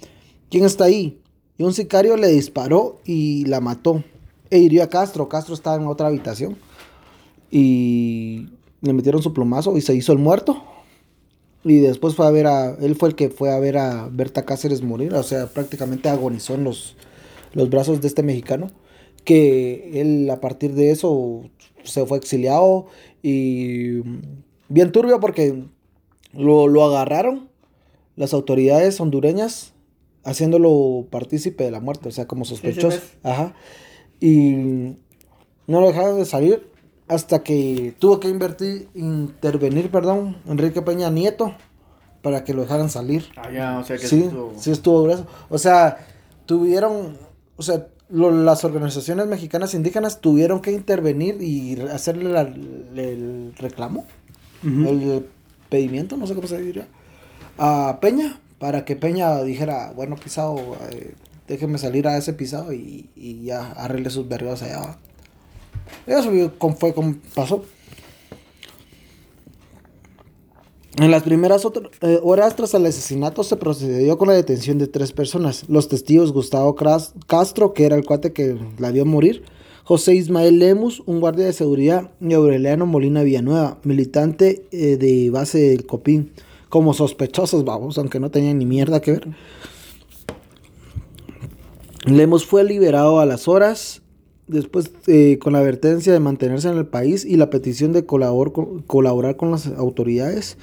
[0.52, 1.20] ¿quién está ahí?
[1.58, 4.04] Y un sicario le disparó y la mató.
[4.52, 5.28] E hirió a Castro.
[5.28, 6.58] Castro estaba en otra habitación.
[7.50, 8.50] Y
[8.82, 10.64] le metieron su plomazo y se hizo el muerto.
[11.64, 12.76] Y después fue a ver a.
[12.80, 15.14] Él fue el que fue a ver a Berta Cáceres morir.
[15.14, 16.96] O sea, prácticamente agonizó en los,
[17.54, 18.70] los brazos de este mexicano.
[19.26, 21.50] Que él a partir de eso
[21.84, 22.88] se fue exiliado.
[23.24, 24.02] Y
[24.70, 25.64] bien turbio porque
[26.34, 27.50] lo, lo agarraron
[28.16, 29.74] las autoridades hondureñas
[30.24, 33.00] haciéndolo partícipe de la muerte, o sea, como sospechoso.
[33.24, 33.56] Ajá.
[34.22, 34.96] Y
[35.68, 36.66] no lo dejaron de salir
[37.10, 41.54] hasta que tuvo que invertir, intervenir, perdón, Enrique Peña Nieto
[42.22, 43.26] para que lo dejaran salir.
[43.36, 45.26] Ah, ya, o sea que Sí, estuvo- sí estuvo grueso.
[45.50, 45.98] O sea,
[46.46, 47.18] tuvieron,
[47.58, 54.06] o sea, lo- las organizaciones mexicanas indígenas tuvieron que intervenir y hacerle la- el reclamo,
[54.64, 55.26] el
[55.70, 56.88] pedimiento, no sé cómo se diría,
[57.58, 60.58] a Peña, para que Peña dijera, bueno, pisado,
[60.92, 61.16] eh,
[61.52, 64.80] déjeme salir a ese pisado y, y ya arregle sus vergos allá.
[64.80, 64.98] va".
[66.08, 66.32] Eso
[66.80, 67.64] fue como- pasó.
[70.98, 71.66] En las primeras
[72.02, 75.64] eh, horas tras el asesinato se procedió con la detención de tres personas.
[75.70, 79.44] Los testigos Gustavo Cras- Castro, que era el cuate que la vio morir,
[79.86, 85.60] José Ismael Lemus, un guardia de seguridad, y Aureliano Molina Villanueva, militante eh, de base
[85.60, 86.32] del Copín,
[86.70, 89.28] como sospechosos, vamos, aunque no tenían ni mierda que ver.
[92.06, 94.02] Lemos fue liberado a las horas,
[94.48, 98.52] después eh, con la advertencia de mantenerse en el país y la petición de colabor-
[98.52, 100.58] co- colaborar con las autoridades.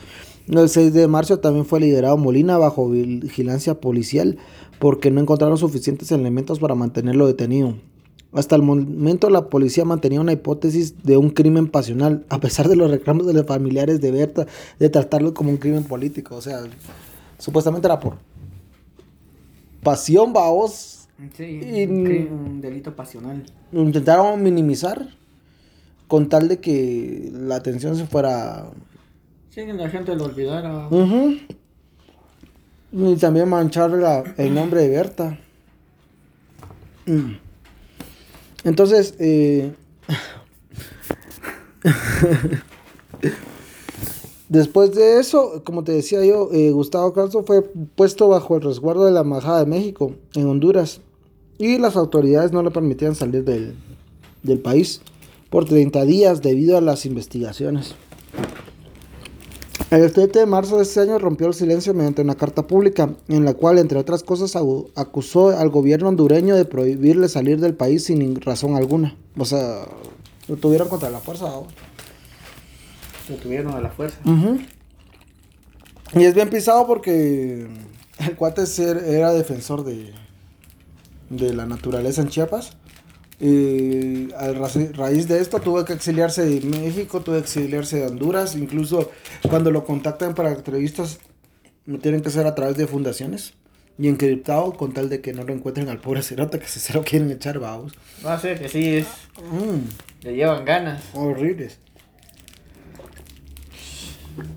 [0.49, 4.39] El 6 de marzo también fue liberado Molina bajo vigilancia policial
[4.79, 7.75] porque no encontraron suficientes elementos para mantenerlo detenido.
[8.33, 12.77] Hasta el momento la policía mantenía una hipótesis de un crimen pasional, a pesar de
[12.77, 14.47] los reclamos de los familiares de Berta
[14.79, 16.35] de tratarlo como un crimen político.
[16.37, 16.61] O sea,
[17.39, 18.17] supuestamente era por
[19.83, 20.98] pasión, vaos.
[21.37, 23.45] Sí, Y- un, delito pasional.
[23.73, 25.09] Lo intentaron minimizar
[26.07, 28.71] con tal de que la atención se fuera...
[29.51, 30.89] Sí, que la gente lo olvidara.
[32.93, 35.39] Y también manchar la- el nombre de Berta.
[37.07, 37.33] Mm.
[38.65, 39.73] Entonces, eh,
[44.49, 49.05] después de eso, como te decía yo, eh, Gustavo Castro fue puesto bajo el resguardo
[49.05, 51.01] de la Embajada de México en Honduras
[51.59, 53.75] y las autoridades no le permitían salir del,
[54.43, 55.01] del país
[55.51, 57.95] por 30 días debido a las investigaciones.
[59.91, 63.45] El 7 de marzo de este año rompió el silencio mediante una carta pública en
[63.47, 64.55] la cual, entre otras cosas,
[64.95, 69.17] acusó al gobierno hondureño de prohibirle salir del país sin razón alguna.
[69.39, 69.87] O sea,
[70.47, 71.47] lo tuvieron contra la fuerza.
[71.47, 71.67] ¿no?
[73.31, 74.19] Lo tuvieron a la fuerza.
[76.15, 77.67] Y es bien pisado porque
[78.19, 78.65] el cuate
[79.07, 80.13] era defensor de,
[81.31, 82.77] de la naturaleza en Chiapas.
[83.41, 84.53] Y a
[84.95, 88.57] raíz de esto tuvo que exiliarse de México, tuvo que exiliarse de Honduras.
[88.57, 89.11] Incluso
[89.49, 91.21] cuando lo contactan para entrevistas,
[91.87, 93.55] no tienen que ser a través de fundaciones
[93.97, 96.93] y encriptado con tal de que no lo encuentren al pobre cerote que se se
[96.95, 97.93] lo quieren echar, vamos.
[98.23, 99.07] No sé, que sí, es,
[99.51, 101.03] Mm, le llevan ganas.
[101.15, 101.79] horribles.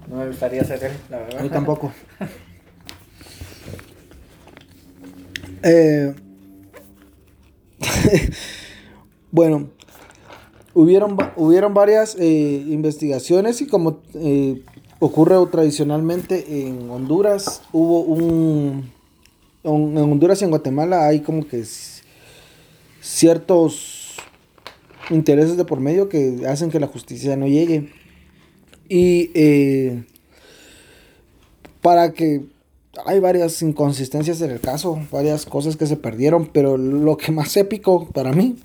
[0.09, 1.39] No me gustaría ser él, la verdad.
[1.39, 1.93] A mí tampoco.
[5.63, 6.15] Eh,
[9.31, 9.69] bueno,
[10.73, 14.61] hubieron, hubieron varias eh, investigaciones y como eh,
[14.99, 18.91] ocurre tradicionalmente en Honduras, hubo un...
[19.63, 21.63] En Honduras y en Guatemala hay como que
[22.99, 24.17] ciertos
[25.11, 27.91] intereses de por medio que hacen que la justicia no llegue.
[28.89, 30.03] Y eh,
[31.81, 32.45] para que
[33.05, 37.55] hay varias inconsistencias en el caso, varias cosas que se perdieron, pero lo que más
[37.57, 38.57] épico para mí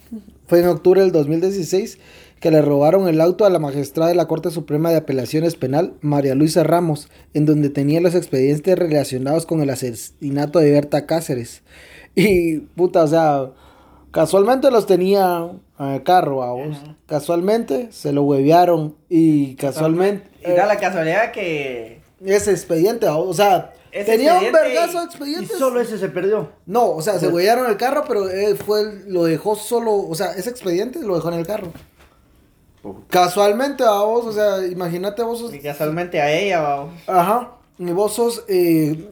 [0.46, 1.98] fue en octubre del 2016
[2.40, 5.94] que le robaron el auto a la magistrada de la Corte Suprema de Apelaciones Penal,
[6.00, 11.62] María Luisa Ramos, en donde tenía los expedientes relacionados con el asesinato de Berta Cáceres.
[12.14, 13.50] Y puta, o sea,
[14.10, 16.78] casualmente los tenía en el carro, vamos.
[17.06, 20.28] Casualmente se lo huevearon y casualmente...
[20.46, 22.00] Y da la casualidad que.
[22.24, 25.58] Ese expediente, o sea, Ese tenía un expediente vergazo de Y expedientes.
[25.58, 26.50] solo ese se perdió.
[26.66, 30.14] No, o sea, se huellaron el carro, pero él fue, el- lo dejó solo, o
[30.14, 31.72] sea, ese expediente lo dejó en el carro.
[33.10, 35.52] Casualmente a vos, o sea, imagínate vos sos...
[35.54, 36.94] Y casualmente a ella, vamos.
[37.08, 37.52] Ajá.
[37.78, 39.10] Y vos sos eh,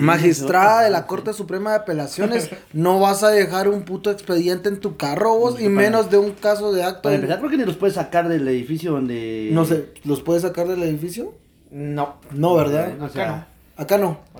[0.00, 2.50] magistrada de la Corte Suprema de Apelaciones.
[2.72, 6.18] No vas a dejar un puto expediente en tu carro vos, y Para- menos de
[6.18, 7.02] un caso de acto.
[7.02, 9.48] Para empezar, porque ni los puedes sacar del edificio donde.
[9.52, 11.32] No sé, ¿los puedes sacar del edificio?
[11.70, 12.16] No.
[12.32, 12.92] No, ¿verdad?
[13.00, 13.53] O sea, Acá no.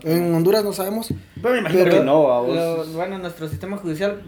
[0.02, 1.12] En Honduras no sabemos.
[1.40, 2.54] Pero me imagino Pero- que no, a vos.
[2.56, 4.22] Lo- bueno, nuestro sistema judicial,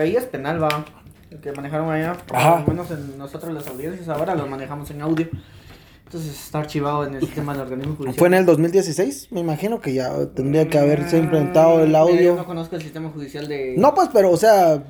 [0.00, 0.84] ahí es penal, va.
[1.30, 2.64] El que manejaron allá, Ajá.
[2.64, 5.28] por lo menos en nosotros las audiencias ahora lo manejamos en audio.
[6.04, 8.16] Entonces está archivado en el sistema del organismo judicial.
[8.16, 12.06] Fue en el 2016, me imagino que ya tendría que haberse implementado el Mira, Yo
[12.06, 12.44] no audio.
[12.46, 13.74] conozco el sistema judicial de.
[13.76, 14.82] No, pues, pero, o sea,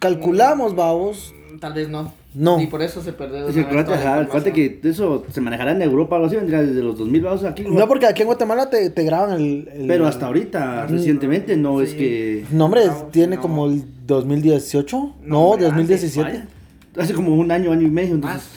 [0.00, 1.34] calculamos, vamos.
[1.60, 2.12] Tal vez no.
[2.34, 2.60] No.
[2.60, 3.46] Y por eso se perdió.
[3.48, 6.98] acuérdate, toda la ajá, que eso se manejará en Europa, algo así, vendría desde los
[6.98, 7.62] 2000, vamos aquí.
[7.62, 11.80] No, porque aquí en Guatemala te, te graban el, el- Pero hasta ahorita, recientemente, no
[11.80, 12.44] es que.
[12.50, 13.42] No, hombre, No, tiene no.
[13.42, 14.96] como el 2018.
[14.98, 16.28] No, No, hombre, 2017.
[16.28, 16.48] Vaya.
[16.96, 18.48] Hace como un año, año y medio, entonces.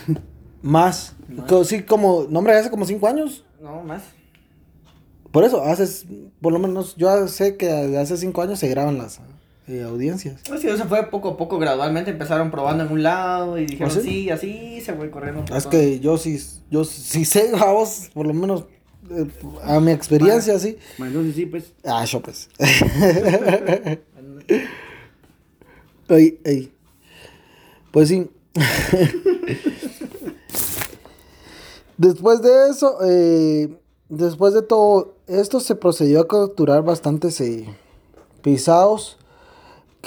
[0.62, 1.16] Más.
[1.48, 3.44] Co- Sí, como, no, hombre, hace como 5 años.
[3.62, 4.04] No, más.
[5.32, 6.08] Por eso, hace,
[6.42, 9.20] por lo menos, yo sé que hace 5 años se graban las
[9.68, 10.40] eh, audiencias.
[10.48, 13.90] Pues sí, eso fue poco a poco, gradualmente empezaron probando en un lado y dijeron
[13.92, 14.04] ¿Ah, sí?
[14.10, 15.44] sí, así se fue corriendo.
[15.46, 15.72] por Es todo.
[15.72, 18.66] que yo sí, yo sí sé, vamos, por lo menos,
[19.12, 19.28] eh,
[19.64, 20.78] a mi experiencia, sí.
[20.98, 21.74] Bueno, sí, pues.
[21.86, 22.50] Ah, yo pues.
[26.10, 26.72] Ey, ey.
[27.92, 28.30] Pues sí.
[31.98, 33.70] después de eso, eh,
[34.10, 37.42] después de todo esto, se procedió a capturar bastantes
[38.42, 39.18] pisados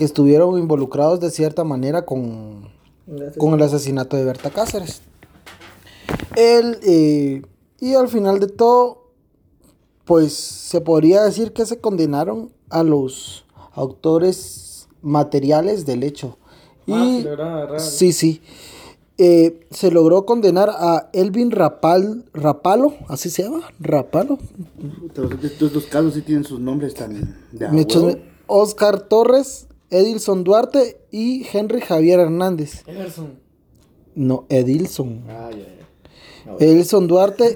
[0.00, 2.70] que estuvieron involucrados de cierta manera con,
[3.36, 5.02] con el asesinato de Berta Cáceres.
[6.36, 7.42] Él, eh,
[7.80, 9.10] y al final de todo,
[10.06, 16.38] pues se podría decir que se condenaron a los autores materiales del hecho.
[16.86, 17.80] Y Ah, lograron agarrar.
[17.80, 18.40] sí, sí.
[19.18, 24.38] Eh, se logró condenar a Elvin Rapal, Rapalo, así se llama, Rapalo.
[25.42, 26.94] Estos casos sí tienen sus nombres.
[27.52, 28.18] De huevo.
[28.46, 32.82] Oscar Torres, Edilson Duarte y Henry Javier Hernández.
[32.86, 33.38] Emerson.
[34.14, 35.24] No, Edilson.
[35.28, 35.76] Ah, ya, ya.
[36.58, 37.54] Edilson Duarte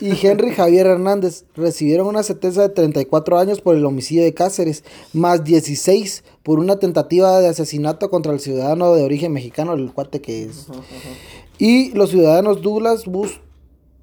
[0.00, 4.34] y, y Henry Javier Hernández recibieron una sentencia de 34 años por el homicidio de
[4.34, 9.92] Cáceres, más 16 por una tentativa de asesinato contra el ciudadano de origen mexicano, el
[9.92, 10.66] cuate que es.
[11.58, 13.40] Y los ciudadanos Douglas Bus-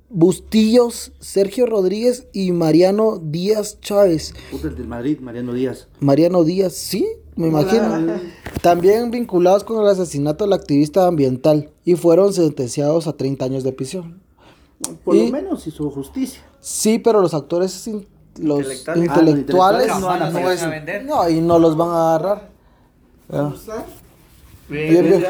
[0.10, 4.34] Bustillos, Sergio Rodríguez y Mariano Díaz Chávez.
[4.52, 5.88] Puta, el del Madrid, Mariano Díaz.
[6.00, 8.16] Mariano Díaz, sí, me imagino.
[8.62, 13.74] También vinculados con el asesinato del activista ambiental y fueron sentenciados a 30 años de
[13.74, 14.22] prisión.
[15.04, 16.42] Por Y- lo menos hizo justicia.
[16.62, 18.78] Sí, pero los actores, los Intelectuales.
[18.78, 21.06] intelectuales, Ah, los intelectuales no, van a no a vender.
[21.06, 22.50] no, y no los van a agarrar.
[23.30, 23.54] Ah.
[24.70, 25.26] Bien, bien.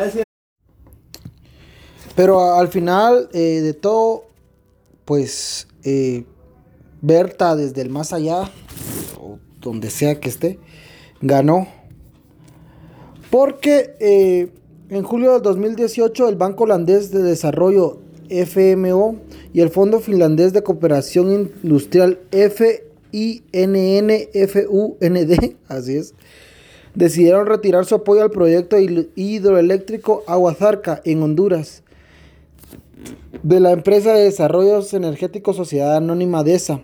[2.16, 4.24] Pero a- al final eh, de todo,
[5.08, 6.26] pues eh,
[7.02, 8.52] Berta desde el más allá,
[9.18, 10.60] o donde sea que esté,
[11.22, 11.70] ganó.
[13.32, 14.50] Porque eh,
[14.90, 19.16] en julio del 2018 el Banco Holandés de Desarrollo FMO
[19.54, 21.32] y el Fondo Finlandés de Cooperación
[21.64, 22.68] Industrial FINNFUND,
[25.70, 26.16] así es,
[26.96, 31.84] decidieron retirar su apoyo al proyecto hidroeléctrico Aguazarca en Honduras
[33.44, 36.82] de la empresa de desarrollos energéticos Sociedad Anónima DESA,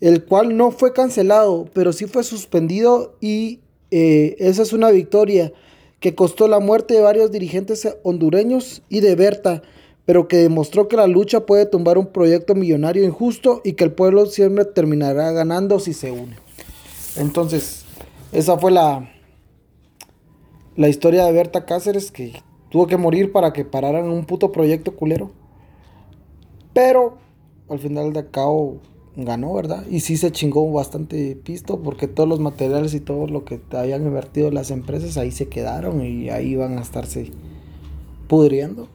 [0.00, 5.52] el cual no fue cancelado, pero sí fue suspendido y eh, esa es una victoria
[6.00, 9.62] que costó la muerte de varios dirigentes hondureños y de Berta,
[10.04, 13.92] pero que demostró que la lucha puede tumbar un proyecto millonario injusto y que el
[13.92, 16.36] pueblo siempre terminará ganando si se une.
[17.16, 17.84] Entonces,
[18.32, 19.10] esa fue la,
[20.76, 22.34] la historia de Berta Cáceres que
[22.70, 25.32] tuvo que morir para que pararan un puto proyecto culero.
[26.76, 27.16] Pero
[27.70, 28.82] al final de cabo
[29.16, 29.86] ganó, ¿verdad?
[29.88, 34.04] Y sí se chingó bastante pisto porque todos los materiales y todo lo que habían
[34.04, 37.32] invertido las empresas ahí se quedaron y ahí van a estarse
[38.28, 38.88] pudriendo.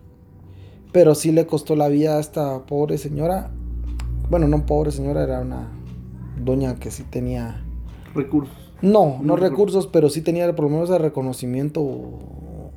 [0.91, 3.49] Pero sí le costó la vida a esta pobre señora.
[4.29, 5.67] Bueno, no pobre señora, era una
[6.39, 7.63] doña que sí tenía...
[8.13, 11.81] Recursos No, no No, recursos, pero sí tenía por lo menos el reconocimiento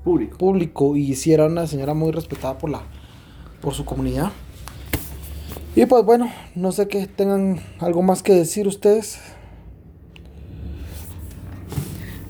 [0.03, 0.39] públicos.
[0.39, 2.81] público y sí era una señora muy respetada por la
[3.61, 4.33] por su comunidad.
[5.77, 9.19] Y pues bueno, no sé que tengan algo más que decir ustedes.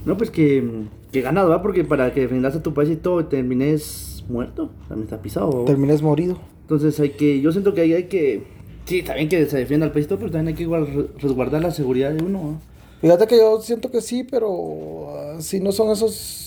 [0.06, 1.62] No, pues que, que ganado, ¿va?
[1.62, 5.64] Porque para que defendas a tu país y todo termines muerto, también está pisado.
[5.64, 6.38] Termines morido.
[6.62, 8.46] Entonces hay que, yo siento que ahí hay que,
[8.86, 11.08] sí, también que se defienda al país y todo, pero también hay que igual re-
[11.18, 12.38] resguardar la seguridad de uno.
[12.42, 12.58] ¿va?
[13.02, 16.43] Fíjate que yo siento que sí, pero ah, si no son esos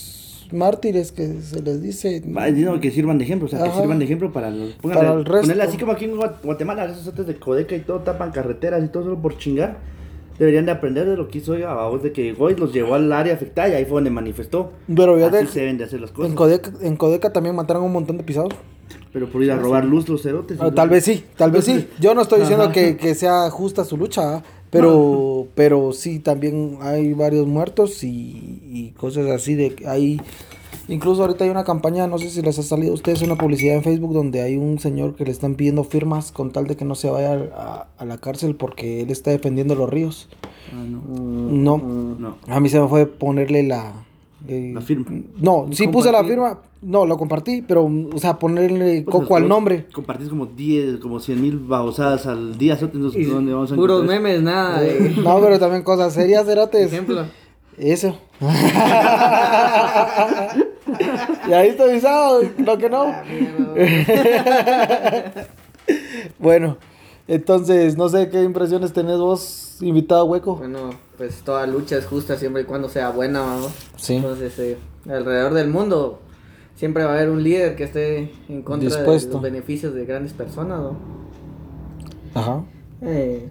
[0.52, 2.22] mártires que se les dice.
[2.36, 3.82] Va, digo que sirvan de ejemplo, o sea, que Ajá.
[3.82, 4.72] sirvan de ejemplo para los.
[4.82, 5.42] Para el resto.
[5.42, 8.84] Ponerle así como aquí en Gua- Guatemala, esos otros de Codeca y todo tapan carreteras
[8.84, 9.78] y todo solo por chingar.
[10.40, 13.34] Deberían de aprender de lo que hizo a de que Goy los llevó al área
[13.34, 14.72] afectada y ahí fue donde manifestó.
[14.94, 16.30] Pero ya Así de- se deben de hacer las cosas.
[16.30, 18.54] en, Codeca, en Codeca también mataron un montón de pisados.
[19.12, 20.60] Pero por ir a robar luz los cerotes.
[20.62, 21.88] Ah, tal vez sí, tal vez sí.
[22.00, 24.44] Yo no estoy diciendo que, que sea justa su lucha, ¿ah?
[24.70, 30.22] Pero, pero sí, también hay varios muertos y, y cosas así de hay...
[30.90, 33.76] Incluso ahorita hay una campaña, no sé si les ha salido a ustedes una publicidad
[33.76, 36.86] en Facebook donde hay un señor que le están pidiendo firmas con tal de que
[36.86, 40.30] no se vaya a, a la cárcel porque él está defendiendo los ríos.
[40.72, 41.78] Ah, no.
[41.78, 42.38] No, No.
[42.48, 44.07] a mí se me fue ponerle la...
[44.48, 45.06] eh, La firma.
[45.40, 49.48] No, sí puse la firma, no, lo compartí, pero, o sea, ponerle Pues, coco al
[49.48, 49.86] nombre.
[49.94, 52.76] Compartís como 10, como 100 mil babosadas al día.
[52.76, 56.46] cerotes, entonces, Y ¿dónde vamos a puros memes, nada de No, pero también cosas serias,
[56.46, 56.88] cerotes.
[56.88, 57.26] ejemplo.
[57.78, 58.18] Eso.
[61.48, 63.04] y ahí está avisado, lo que no.
[63.06, 63.24] Ah.
[66.40, 66.78] Bueno,
[67.28, 70.56] entonces, no sé qué impresiones tenés vos, invitado hueco.
[70.56, 73.72] Bueno, pues toda lucha es justa siempre y cuando sea buena, vamos.
[73.98, 74.16] Sí.
[74.16, 74.78] Entonces, eh,
[75.10, 76.20] alrededor del mundo
[76.76, 79.28] siempre va a haber un líder que esté en contra Dispuesto.
[79.30, 80.98] de los beneficios de grandes personas, ¿no?
[82.34, 82.64] Ajá.
[83.02, 83.50] Eh,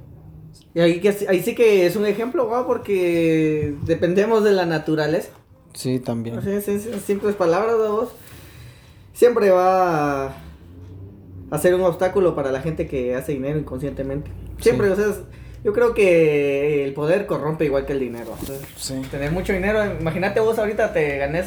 [0.74, 2.66] y ahí, que, ahí sí que es un ejemplo, ¿va?
[2.66, 5.30] Porque dependemos de la naturaleza.
[5.72, 6.38] Sí, también.
[6.38, 8.08] Es, es- simples palabras, ¿no, vos?
[9.12, 10.34] Siempre va
[11.58, 14.30] ser un obstáculo para la gente que hace dinero inconscientemente.
[14.60, 14.92] Siempre, Sí.
[14.92, 15.20] o sea, es-
[15.64, 18.36] yo creo que el poder corrompe igual que el dinero.
[18.40, 19.00] O sea, Sí.
[19.10, 21.46] Tener mucho dinero, imagínate vos ahorita te ganes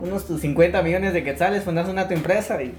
[0.00, 2.72] unos tus 50 millones de quetzales, fundas una tu empresa y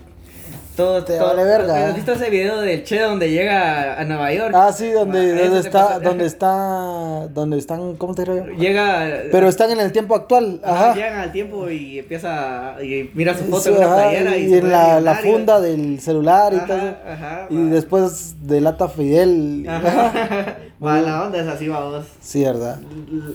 [0.84, 1.88] todo Te todo- vale verga.
[1.90, 4.54] ¿Has visto ese video del Che donde llega a Nueva York?
[4.56, 6.00] Ah, sí, donde, Ah, donde está, pasa.
[6.00, 8.46] donde está, donde están, ¿cómo te digo?
[8.58, 10.94] Llega Pero están en el tiempo actual, Ajá.
[10.96, 14.46] Llegan al tiempo y empieza y mira su foto Sí, en una ajá, playera y,
[14.46, 17.12] y en la, la funda del celular y Ajá, todo.
[17.14, 17.70] ajá, Y va.
[17.72, 19.66] después delata Fidel.
[19.68, 20.56] Ajá.
[20.84, 22.06] Va, la onda es así, vamos.
[22.22, 22.80] Sí, ¿verdad?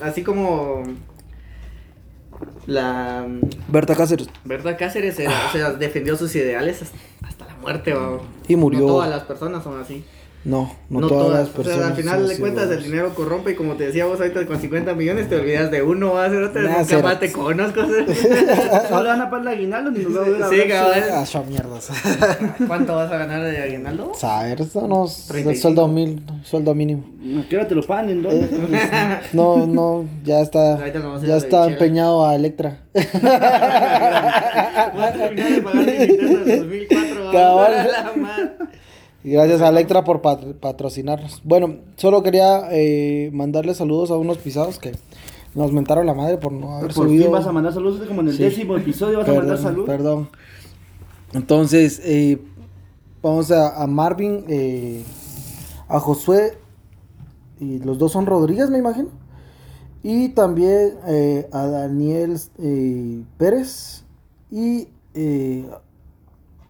[0.01, 0.83] Así como
[2.67, 3.27] la
[3.69, 4.29] Berta Cáceres.
[4.45, 7.14] Berta Cáceres era- o sea, defendió sus ideales hasta, la
[7.65, 8.23] muerte, vamos.
[8.47, 8.81] Y murió.
[8.81, 10.05] No todas las personas son así.
[10.45, 11.41] No, no, No, todas, todas.
[11.41, 11.79] las personas.
[11.79, 14.45] o sea, al final de cuentas el dinero corrompe y como te decía vos ahorita
[14.45, 17.81] con 50 millones te olvidas de uno, va a ser otra, Nah, más te conozco.
[18.91, 21.03] No le van a pagar el aguinaldo ni nos va a a Sí, cabal.
[21.13, 21.89] Ah, mierdas.
[22.67, 24.13] ¿Cuánto vas a ganar de aguinaldo?
[24.15, 25.55] Saber, 35.
[25.63, 27.05] sueldo mil, sueldo mínimo.
[27.43, 28.11] ¿A qué hora te lo pagan?
[28.11, 28.47] ¿En dónde?
[29.33, 30.79] No, no, ya está,
[31.23, 32.81] ya está empeñado a Electra.
[32.93, 33.03] Voy
[35.03, 37.04] a terminar de pagar en 2004.
[37.35, 38.57] Cabal.
[39.25, 41.41] gracias a Electra por pat- patrocinarnos.
[41.45, 44.93] Bueno, solo quería eh, mandarle saludos a unos pisados que
[45.55, 47.25] nos mentaron la madre por no haber Por subido.
[47.25, 48.43] fin vas a mandar saludos como en el Sí.
[48.43, 49.87] décimo episodio vas a mandar saludos.
[49.87, 50.29] Perdón.
[51.33, 52.39] Entonces, eh,
[53.23, 55.03] vamos a, a Marvin, eh,
[55.89, 56.59] a Josué,
[57.61, 59.09] y los dos son Rodríguez, me imagino.
[60.03, 62.37] Y también eh, a Daniel
[63.39, 64.05] Pérez
[64.51, 64.89] y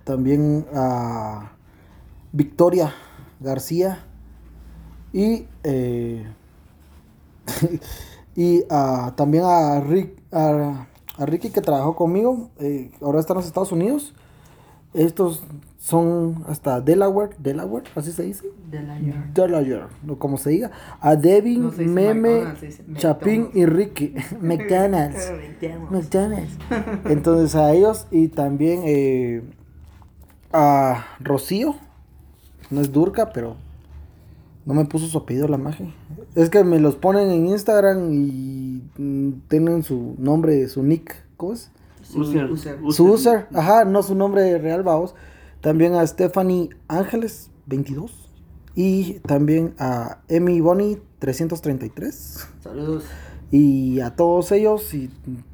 [0.05, 1.53] también a
[2.33, 2.93] Victoria
[3.41, 4.05] García
[5.13, 6.25] y eh,
[8.37, 10.87] y a- también a, Rick, a,
[11.19, 14.15] a Ricky que trabajó conmigo, eh, ahora está en los Estados Unidos.
[14.93, 15.43] Estos
[15.79, 18.47] son hasta Delaware, Delaware, así se dice.
[19.35, 20.71] Delaware, o como se diga.
[21.01, 22.45] A Devin, No Meme,
[22.95, 24.15] Chapín y Ricky.
[24.41, 25.33] McDonald's.
[25.91, 26.57] McDonald's.
[27.07, 29.43] Entonces a ellos y también eh,
[30.55, 31.75] a Rocío.
[32.71, 33.57] No es Durca, pero
[34.65, 35.93] no me puso su apellido la magia.
[36.35, 41.17] Es que me los ponen en Instagram y mm, tienen su nombre, su nick.
[41.37, 41.71] ¿Cómo es?
[42.15, 42.51] User.
[42.51, 42.79] User.
[42.91, 43.49] Su user.
[43.53, 45.15] Ajá, no su nombre real, vamos.
[45.61, 48.31] También a Stephanie Ángeles, 22.
[48.77, 52.47] Y también a Emi Bonnie, 333.
[52.63, 53.05] Saludos.
[53.51, 55.11] Y a todos ellos, y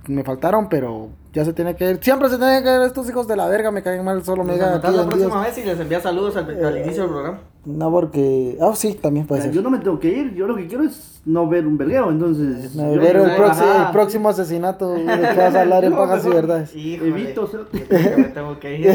[0.09, 1.99] me faltaron, pero ya se tiene que ir.
[2.03, 2.81] Siempre se tiene que ir.
[2.83, 5.65] Estos hijos de la verga me caen mal, solo me digan la próxima vez y
[5.65, 7.39] les envía saludos al, al inicio del programa.
[7.65, 8.57] No, porque.
[8.61, 9.57] Ah, sí, también O puede sea, ser.
[9.57, 12.11] yo no me tengo que ir, yo lo que quiero es no ver un vergueo,
[12.11, 12.75] entonces...
[12.75, 13.37] No, yo- ver el, Ajá.
[13.37, 16.75] proxi- el próximo asesinato de que vas a hablar en pajas y verdades.
[16.75, 17.11] Híjole.
[17.11, 17.57] Evito, ¿sí?
[17.79, 18.91] Yo creo que me tengo que ir.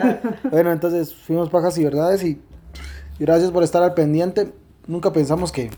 [0.50, 2.40] bueno, entonces fuimos pajas y verdades y
[3.18, 4.52] gracias por estar al pendiente.
[4.86, 5.70] Nunca pensamos que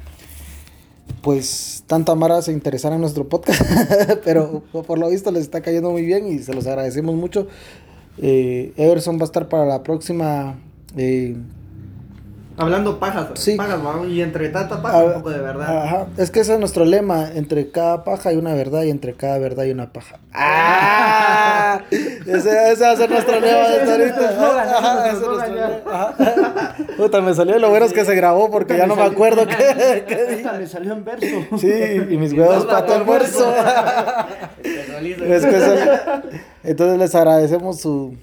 [1.23, 3.63] pues tanta Mara se interesara en nuestro podcast,
[4.25, 7.47] pero por lo visto les está cayendo muy bien y se los agradecemos mucho.
[8.19, 10.59] Eh, Everson va a estar para la próxima
[10.97, 11.37] eh,
[12.59, 13.55] Hablando pajas, Sí.
[13.57, 15.85] pajas, vamos, y entre tanta paja, Ah, un poco de verdad.
[15.85, 19.13] Ajá, es que ese es nuestro lema, entre cada paja hay una verdad y entre
[19.15, 20.19] cada verdad hay una paja.
[20.33, 21.81] ¡Ah!
[21.91, 24.35] Ese, ese va a ser nuestro lema de ahorita.
[26.97, 30.05] Puta, me salió lo bueno es que se grabó porque ya no me acuerdo qué,
[30.07, 30.35] qué dije.
[30.37, 31.27] Esta me salió en verso.
[31.59, 31.71] Sí,
[32.11, 33.53] y mis huevos para tu almuerzo.
[34.65, 36.23] Es que eso-
[36.65, 38.17] Entonces les agradecemos su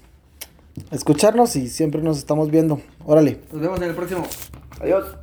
[0.90, 2.80] escucharnos y siempre nos estamos viendo.
[3.04, 3.40] Órale.
[3.52, 4.26] Nos vemos en el próximo.
[4.80, 5.16] Adiós.